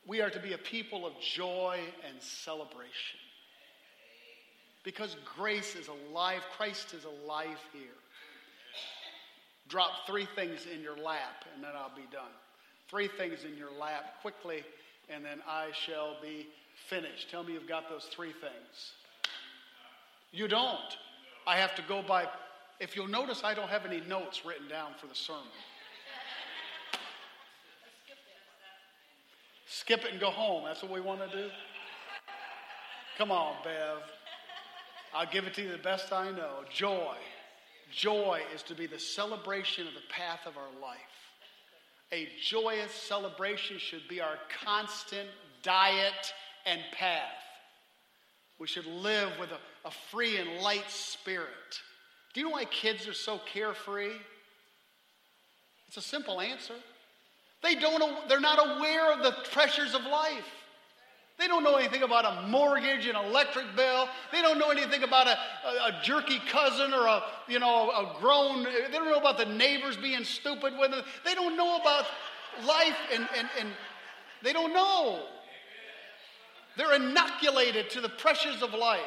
we 0.05 0.19
are 0.19 0.29
to 0.29 0.39
be 0.41 0.51
a 0.51 0.57
people 0.57 1.05
of 1.05 1.13
joy 1.21 1.79
and 2.05 2.21
celebration. 2.21 3.21
Because 4.83 5.15
grace 5.38 5.77
is 5.77 5.88
alive, 5.88 6.41
Christ 6.57 6.93
is 6.93 7.05
alive 7.05 7.57
here. 7.71 7.95
Drop 9.69 9.91
three 10.05 10.27
things 10.36 10.65
in 10.65 10.81
your 10.81 10.97
lap, 10.97 11.45
and 11.55 11.63
then 11.63 11.71
I'll 11.73 11.95
be 11.95 12.12
done. 12.12 12.36
Three 12.89 13.07
things 13.07 13.45
in 13.45 13.57
your 13.57 13.71
lap 13.71 14.21
quickly, 14.21 14.65
and 15.09 15.23
then 15.23 15.39
I 15.47 15.69
shall 15.73 16.17
be 16.21 16.47
finished. 16.89 17.29
Tell 17.29 17.43
me 17.43 17.53
you've 17.53 17.67
got 17.67 17.89
those 17.89 18.05
three 18.11 18.31
things. 18.31 18.93
You 20.31 20.47
don't. 20.47 20.97
I 21.45 21.57
have 21.57 21.75
to 21.75 21.81
go 21.83 22.01
by. 22.01 22.27
If 22.79 22.95
you'll 22.95 23.07
notice, 23.07 23.41
I 23.43 23.53
don't 23.53 23.69
have 23.69 23.85
any 23.85 24.01
notes 24.01 24.45
written 24.45 24.67
down 24.67 24.91
for 24.99 25.07
the 25.07 25.15
sermon. 25.15 25.43
Skip 29.67 30.05
it 30.05 30.11
and 30.11 30.19
go 30.19 30.29
home. 30.29 30.63
That's 30.65 30.81
what 30.81 30.91
we 30.91 31.01
want 31.01 31.19
to 31.29 31.35
do? 31.35 31.49
Come 33.17 33.31
on, 33.31 33.55
Bev. 33.63 33.97
I'll 35.13 35.25
give 35.25 35.45
it 35.45 35.53
to 35.55 35.63
you 35.63 35.71
the 35.71 35.77
best 35.77 36.11
I 36.11 36.31
know. 36.31 36.63
Joy. 36.71 37.15
Joy 37.91 38.41
is 38.53 38.63
to 38.63 38.75
be 38.75 38.85
the 38.85 38.99
celebration 38.99 39.87
of 39.87 39.93
the 39.93 40.01
path 40.09 40.41
of 40.45 40.57
our 40.57 40.81
life. 40.81 41.26
A 42.11 42.29
joyous 42.41 42.91
celebration 42.91 43.77
should 43.79 44.07
be 44.07 44.21
our 44.21 44.37
constant 44.63 45.27
diet 45.61 46.33
and 46.65 46.81
path. 46.93 47.21
We 48.59 48.67
should 48.67 48.85
live 48.85 49.31
with 49.39 49.49
a, 49.51 49.87
a 49.87 49.91
free 50.11 50.37
and 50.37 50.61
light 50.61 50.89
spirit. 50.89 51.47
Do 52.33 52.39
you 52.39 52.47
know 52.47 52.53
why 52.53 52.65
kids 52.65 53.07
are 53.07 53.13
so 53.13 53.39
carefree? 53.51 54.15
It's 55.87 55.97
a 55.97 56.01
simple 56.01 56.41
answer. 56.41 56.75
They 57.61 57.75
don't, 57.75 58.29
they're 58.29 58.39
not 58.39 58.77
aware 58.77 59.11
of 59.11 59.23
the 59.23 59.35
pressures 59.51 59.93
of 59.93 60.03
life. 60.03 60.45
They 61.38 61.47
don't 61.47 61.63
know 61.63 61.76
anything 61.76 62.02
about 62.02 62.26
a 62.26 62.47
mortgage, 62.47 63.06
an 63.06 63.15
electric 63.15 63.76
bill. 63.76 64.10
They 64.32 64.41
don't 64.41 64.58
know 64.58 64.71
anything 64.71 65.04
about 65.04 65.28
a, 65.28 65.38
a, 65.67 65.71
a, 65.89 66.02
jerky 66.04 66.39
cousin 66.50 66.93
or 66.93 67.06
a, 67.06 67.21
you 67.47 67.60
know, 67.60 67.91
a 67.91 68.19
grown, 68.19 68.63
they 68.63 68.91
don't 68.91 69.06
know 69.06 69.19
about 69.19 69.38
the 69.38 69.45
neighbors 69.45 69.97
being 69.97 70.23
stupid 70.23 70.73
with 70.80 70.91
them. 70.91 71.04
They 71.23 71.36
don't 71.36 71.56
know 71.56 71.78
about 71.80 72.06
life 72.65 72.97
and, 73.13 73.28
and, 73.38 73.47
and 73.60 73.69
they 74.41 74.52
don't 74.52 74.73
know. 74.73 75.26
They're 76.76 76.95
inoculated 76.95 77.89
to 77.91 78.02
the 78.02 78.10
pressures 78.10 78.63
of 78.63 78.73
life. 78.73 79.02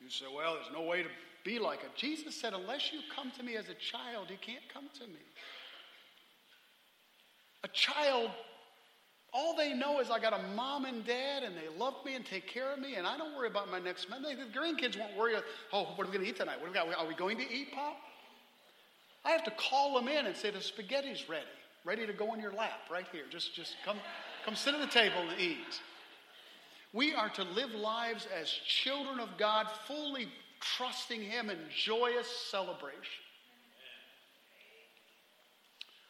You 0.00 0.10
say, 0.10 0.26
well, 0.34 0.54
there's 0.54 0.72
no 0.72 0.82
way 0.82 1.02
to 1.02 1.08
be 1.44 1.58
like 1.58 1.80
it. 1.82 1.90
Jesus 1.96 2.40
said, 2.40 2.52
unless 2.54 2.92
you 2.92 3.00
come 3.14 3.30
to 3.32 3.42
me 3.42 3.56
as 3.56 3.68
a 3.68 3.74
child, 3.74 4.28
you 4.30 4.36
can't 4.40 4.62
come 4.72 4.84
to 5.00 5.06
me. 5.06 5.20
A 7.64 7.68
child, 7.68 8.30
all 9.32 9.54
they 9.56 9.74
know 9.74 10.00
is 10.00 10.10
I 10.10 10.18
got 10.18 10.32
a 10.32 10.42
mom 10.54 10.84
and 10.84 11.04
dad 11.04 11.42
and 11.42 11.54
they 11.54 11.68
love 11.78 11.94
me 12.04 12.14
and 12.14 12.24
take 12.24 12.46
care 12.46 12.72
of 12.72 12.78
me 12.78 12.94
and 12.94 13.06
I 13.06 13.18
don't 13.18 13.36
worry 13.36 13.48
about 13.48 13.70
my 13.70 13.78
next 13.78 14.08
meal. 14.08 14.20
The 14.22 14.58
grandkids 14.58 14.98
won't 14.98 15.16
worry, 15.16 15.34
oh, 15.72 15.84
what 15.96 16.06
are 16.06 16.10
we 16.10 16.16
going 16.16 16.24
to 16.24 16.30
eat 16.30 16.36
tonight? 16.36 16.58
What 16.60 16.74
are 16.76 17.06
we 17.06 17.14
going 17.14 17.36
to 17.38 17.44
eat, 17.44 17.72
Pop? 17.72 17.96
I 19.24 19.30
have 19.30 19.44
to 19.44 19.50
call 19.50 19.94
them 19.94 20.08
in 20.08 20.26
and 20.26 20.36
say 20.36 20.50
the 20.50 20.60
spaghetti's 20.60 21.28
ready, 21.28 21.44
ready 21.84 22.06
to 22.06 22.12
go 22.12 22.32
in 22.34 22.40
your 22.40 22.52
lap 22.52 22.80
right 22.90 23.06
here. 23.12 23.24
Just, 23.30 23.54
just 23.54 23.74
come, 23.84 23.98
come 24.44 24.54
sit 24.54 24.74
at 24.74 24.80
the 24.80 24.86
table 24.86 25.20
and 25.30 25.38
eat. 25.38 25.80
We 26.94 27.12
are 27.12 27.28
to 27.30 27.42
live 27.44 27.74
lives 27.74 28.26
as 28.40 28.48
children 28.48 29.20
of 29.20 29.28
God, 29.36 29.66
fully 29.86 30.28
trusting 30.60 31.20
Him 31.20 31.50
in 31.50 31.58
joyous 31.76 32.26
celebration. 32.50 33.27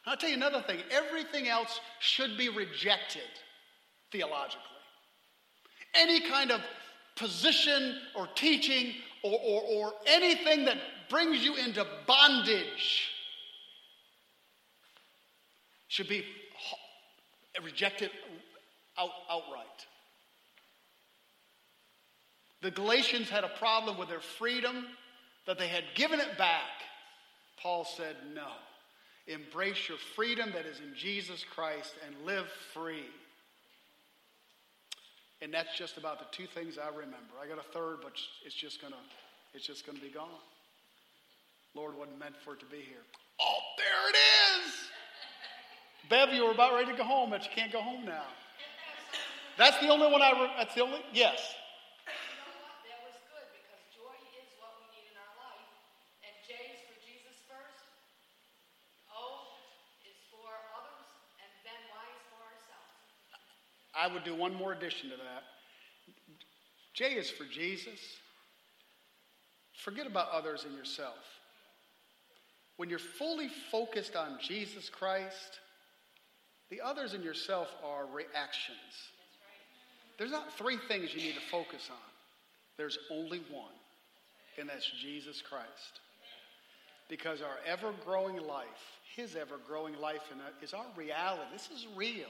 I'll 0.09 0.17
tell 0.17 0.31
you 0.31 0.37
another 0.37 0.63
thing 0.63 0.81
everything 0.91 1.49
else 1.49 1.81
should 2.01 2.39
be 2.39 2.49
rejected 2.49 3.23
theologically. 4.11 4.63
Any 5.95 6.21
kind 6.21 6.51
of 6.51 6.61
position 7.15 7.97
or 8.17 8.27
teaching 8.35 8.95
or, 9.23 9.39
or, 9.45 9.63
or 9.63 9.93
anything 10.07 10.65
that 10.65 10.79
brings 11.11 11.45
you 11.45 11.57
into 11.57 11.87
bondage 12.07 13.11
should 15.89 16.09
be 16.09 16.25
rejected 17.63 18.11
out, 18.99 19.11
outright. 19.31 19.67
The 22.63 22.71
Galatians 22.71 23.29
had 23.29 23.45
a 23.45 23.49
problem 23.59 23.99
with 23.99 24.09
their 24.09 24.21
freedom, 24.21 24.87
that 25.47 25.59
they 25.59 25.69
had 25.69 25.85
given 25.95 26.21
it 26.21 26.37
back. 26.37 26.83
Paul 27.61 27.85
said, 27.85 28.17
no. 28.35 28.49
Embrace 29.29 29.89
your 29.89 29.99
freedom 30.17 30.51
that 30.55 30.65
is 30.65 30.81
in 30.81 30.95
Jesus 30.97 31.45
Christ 31.55 31.95
and 32.07 32.27
live 32.27 32.47
free. 32.73 33.05
And 35.41 35.53
that's 35.53 35.77
just 35.77 35.99
about 35.99 36.19
the 36.19 36.25
two 36.33 36.47
things 36.47 36.79
I 36.79 36.89
remember. 36.89 37.37
I 37.41 37.47
got 37.47 37.59
a 37.59 37.73
third, 37.73 37.99
but 38.03 38.13
it's 38.45 38.55
just 38.55 38.81
gonna, 38.81 38.97
it's 39.55 39.67
just 39.67 39.87
gonna 39.87 40.01
be 40.01 40.09
gone. 40.09 40.29
Lord 41.75 41.97
wasn't 41.97 42.19
meant 42.19 42.35
for 42.45 42.55
it 42.55 42.61
to 42.61 42.67
be 42.67 42.79
here. 42.79 43.05
Oh, 43.41 43.59
there 43.77 44.11
it 44.11 44.17
is. 44.17 44.73
Bev, 46.09 46.33
you 46.33 46.45
were 46.45 46.53
about 46.53 46.73
ready 46.73 46.91
to 46.91 46.97
go 46.97 47.05
home, 47.05 47.31
but 47.31 47.45
you 47.45 47.51
can't 47.55 47.71
go 47.71 47.83
home 47.83 48.05
now. 48.07 48.25
That's 49.59 49.79
the 49.79 49.89
only 49.89 50.11
one 50.11 50.23
I. 50.23 50.33
Re- 50.33 50.55
that's 50.57 50.75
the 50.75 50.83
only. 50.83 51.01
Yes. 51.13 51.55
I 63.99 64.07
would 64.07 64.25
do 64.25 64.35
one 64.35 64.55
more 64.55 64.73
addition 64.73 65.11
to 65.11 65.17
that. 65.17 65.43
J 66.95 67.15
is 67.15 67.31
for 67.31 67.45
Jesus. 67.45 67.99
Forget 69.73 70.07
about 70.07 70.31
others 70.33 70.65
and 70.65 70.77
yourself. 70.77 71.15
When 72.77 72.89
you're 72.89 72.99
fully 72.99 73.49
focused 73.73 74.15
on 74.15 74.39
Jesus 74.41 74.89
Christ, 74.89 75.61
the 76.71 76.81
others 76.81 77.15
and 77.15 77.25
yourself 77.25 77.69
are 77.85 78.07
reactions. 78.07 78.77
There's 80.17 80.31
not 80.31 80.57
three 80.57 80.77
things 80.89 81.15
you 81.15 81.21
need 81.21 81.35
to 81.35 81.51
focus 81.51 81.89
on, 81.91 81.97
there's 82.77 82.99
only 83.11 83.41
one, 83.51 83.73
and 84.59 84.69
that's 84.69 84.91
Jesus 85.01 85.43
Christ. 85.43 86.01
Because 87.09 87.41
our 87.41 87.59
ever 87.67 87.93
growing 88.05 88.37
life, 88.37 88.67
His 89.17 89.35
ever 89.35 89.57
growing 89.67 89.99
life, 89.99 90.21
is 90.61 90.75
our 90.75 90.85
reality. 90.95 91.43
This 91.53 91.71
is 91.75 91.87
real. 91.97 92.29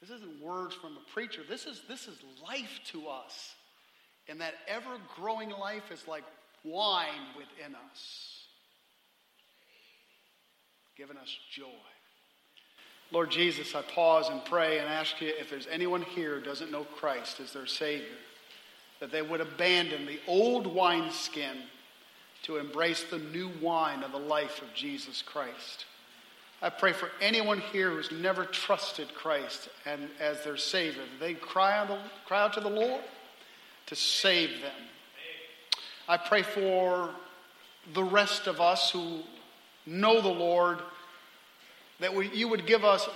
This 0.00 0.10
isn't 0.10 0.40
words 0.40 0.74
from 0.74 0.92
a 0.92 1.12
preacher. 1.12 1.42
This 1.48 1.66
is, 1.66 1.82
this 1.88 2.06
is 2.06 2.16
life 2.42 2.80
to 2.92 3.08
us. 3.08 3.54
And 4.28 4.40
that 4.40 4.54
ever 4.68 4.98
growing 5.16 5.50
life 5.50 5.90
is 5.90 6.06
like 6.06 6.24
wine 6.64 7.34
within 7.36 7.74
us, 7.74 8.44
giving 10.96 11.16
us 11.16 11.34
joy. 11.50 11.64
Lord 13.10 13.30
Jesus, 13.30 13.74
I 13.74 13.82
pause 13.82 14.28
and 14.28 14.44
pray 14.44 14.78
and 14.78 14.88
ask 14.88 15.20
you 15.20 15.28
if 15.28 15.48
there's 15.48 15.66
anyone 15.68 16.02
here 16.02 16.38
who 16.38 16.44
doesn't 16.44 16.70
know 16.70 16.84
Christ 16.84 17.40
as 17.40 17.52
their 17.52 17.66
Savior, 17.66 18.06
that 19.00 19.10
they 19.10 19.22
would 19.22 19.40
abandon 19.40 20.04
the 20.04 20.20
old 20.26 20.66
wineskin 20.66 21.56
to 22.42 22.58
embrace 22.58 23.04
the 23.04 23.18
new 23.18 23.50
wine 23.62 24.02
of 24.02 24.12
the 24.12 24.18
life 24.18 24.60
of 24.60 24.74
Jesus 24.74 25.22
Christ. 25.22 25.86
I 26.60 26.70
pray 26.70 26.92
for 26.92 27.10
anyone 27.20 27.60
here 27.60 27.90
who's 27.90 28.10
never 28.10 28.44
trusted 28.44 29.14
Christ 29.14 29.68
and 29.86 30.08
as 30.18 30.42
their 30.42 30.56
Savior. 30.56 31.02
They 31.20 31.34
cry, 31.34 31.84
the, 31.86 31.98
cry 32.26 32.42
out 32.42 32.54
to 32.54 32.60
the 32.60 32.68
Lord, 32.68 33.00
to 33.86 33.94
save 33.94 34.60
them. 34.60 34.72
I 36.08 36.16
pray 36.16 36.42
for 36.42 37.10
the 37.94 38.02
rest 38.02 38.48
of 38.48 38.60
us 38.60 38.90
who 38.90 39.20
know 39.86 40.20
the 40.20 40.28
Lord 40.28 40.80
that 42.00 42.14
we, 42.14 42.28
you 42.30 42.48
would 42.48 42.66
give 42.66 42.84
us, 42.84 43.08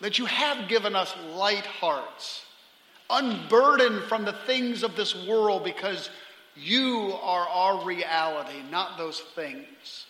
that 0.00 0.18
you 0.18 0.26
have 0.26 0.68
given 0.68 0.94
us 0.94 1.14
light 1.32 1.66
hearts, 1.66 2.44
unburdened 3.08 4.04
from 4.04 4.24
the 4.24 4.32
things 4.32 4.82
of 4.82 4.96
this 4.96 5.26
world 5.26 5.64
because 5.64 6.10
you 6.56 7.14
are 7.22 7.48
our 7.48 7.84
reality, 7.84 8.62
not 8.70 8.96
those 8.96 9.20
things. 9.20 10.06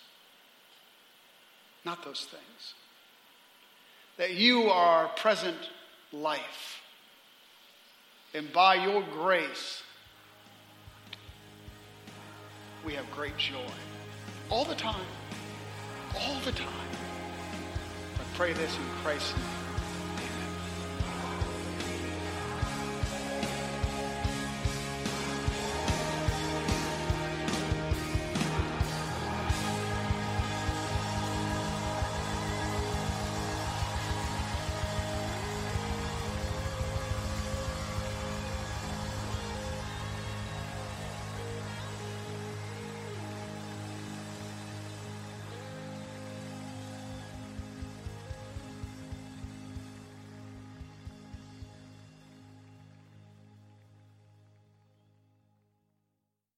Not 1.84 2.04
those 2.04 2.26
things. 2.30 2.74
That 4.16 4.34
you 4.34 4.64
are 4.64 5.08
present 5.08 5.56
life. 6.12 6.80
And 8.34 8.52
by 8.52 8.74
your 8.74 9.02
grace, 9.12 9.82
we 12.84 12.94
have 12.94 13.10
great 13.10 13.36
joy. 13.36 13.70
All 14.50 14.64
the 14.64 14.74
time. 14.74 15.06
All 16.18 16.40
the 16.44 16.52
time. 16.52 16.68
I 18.14 18.36
pray 18.36 18.52
this 18.52 18.76
in 18.76 18.84
Christ's 19.02 19.34
name. 19.36 19.69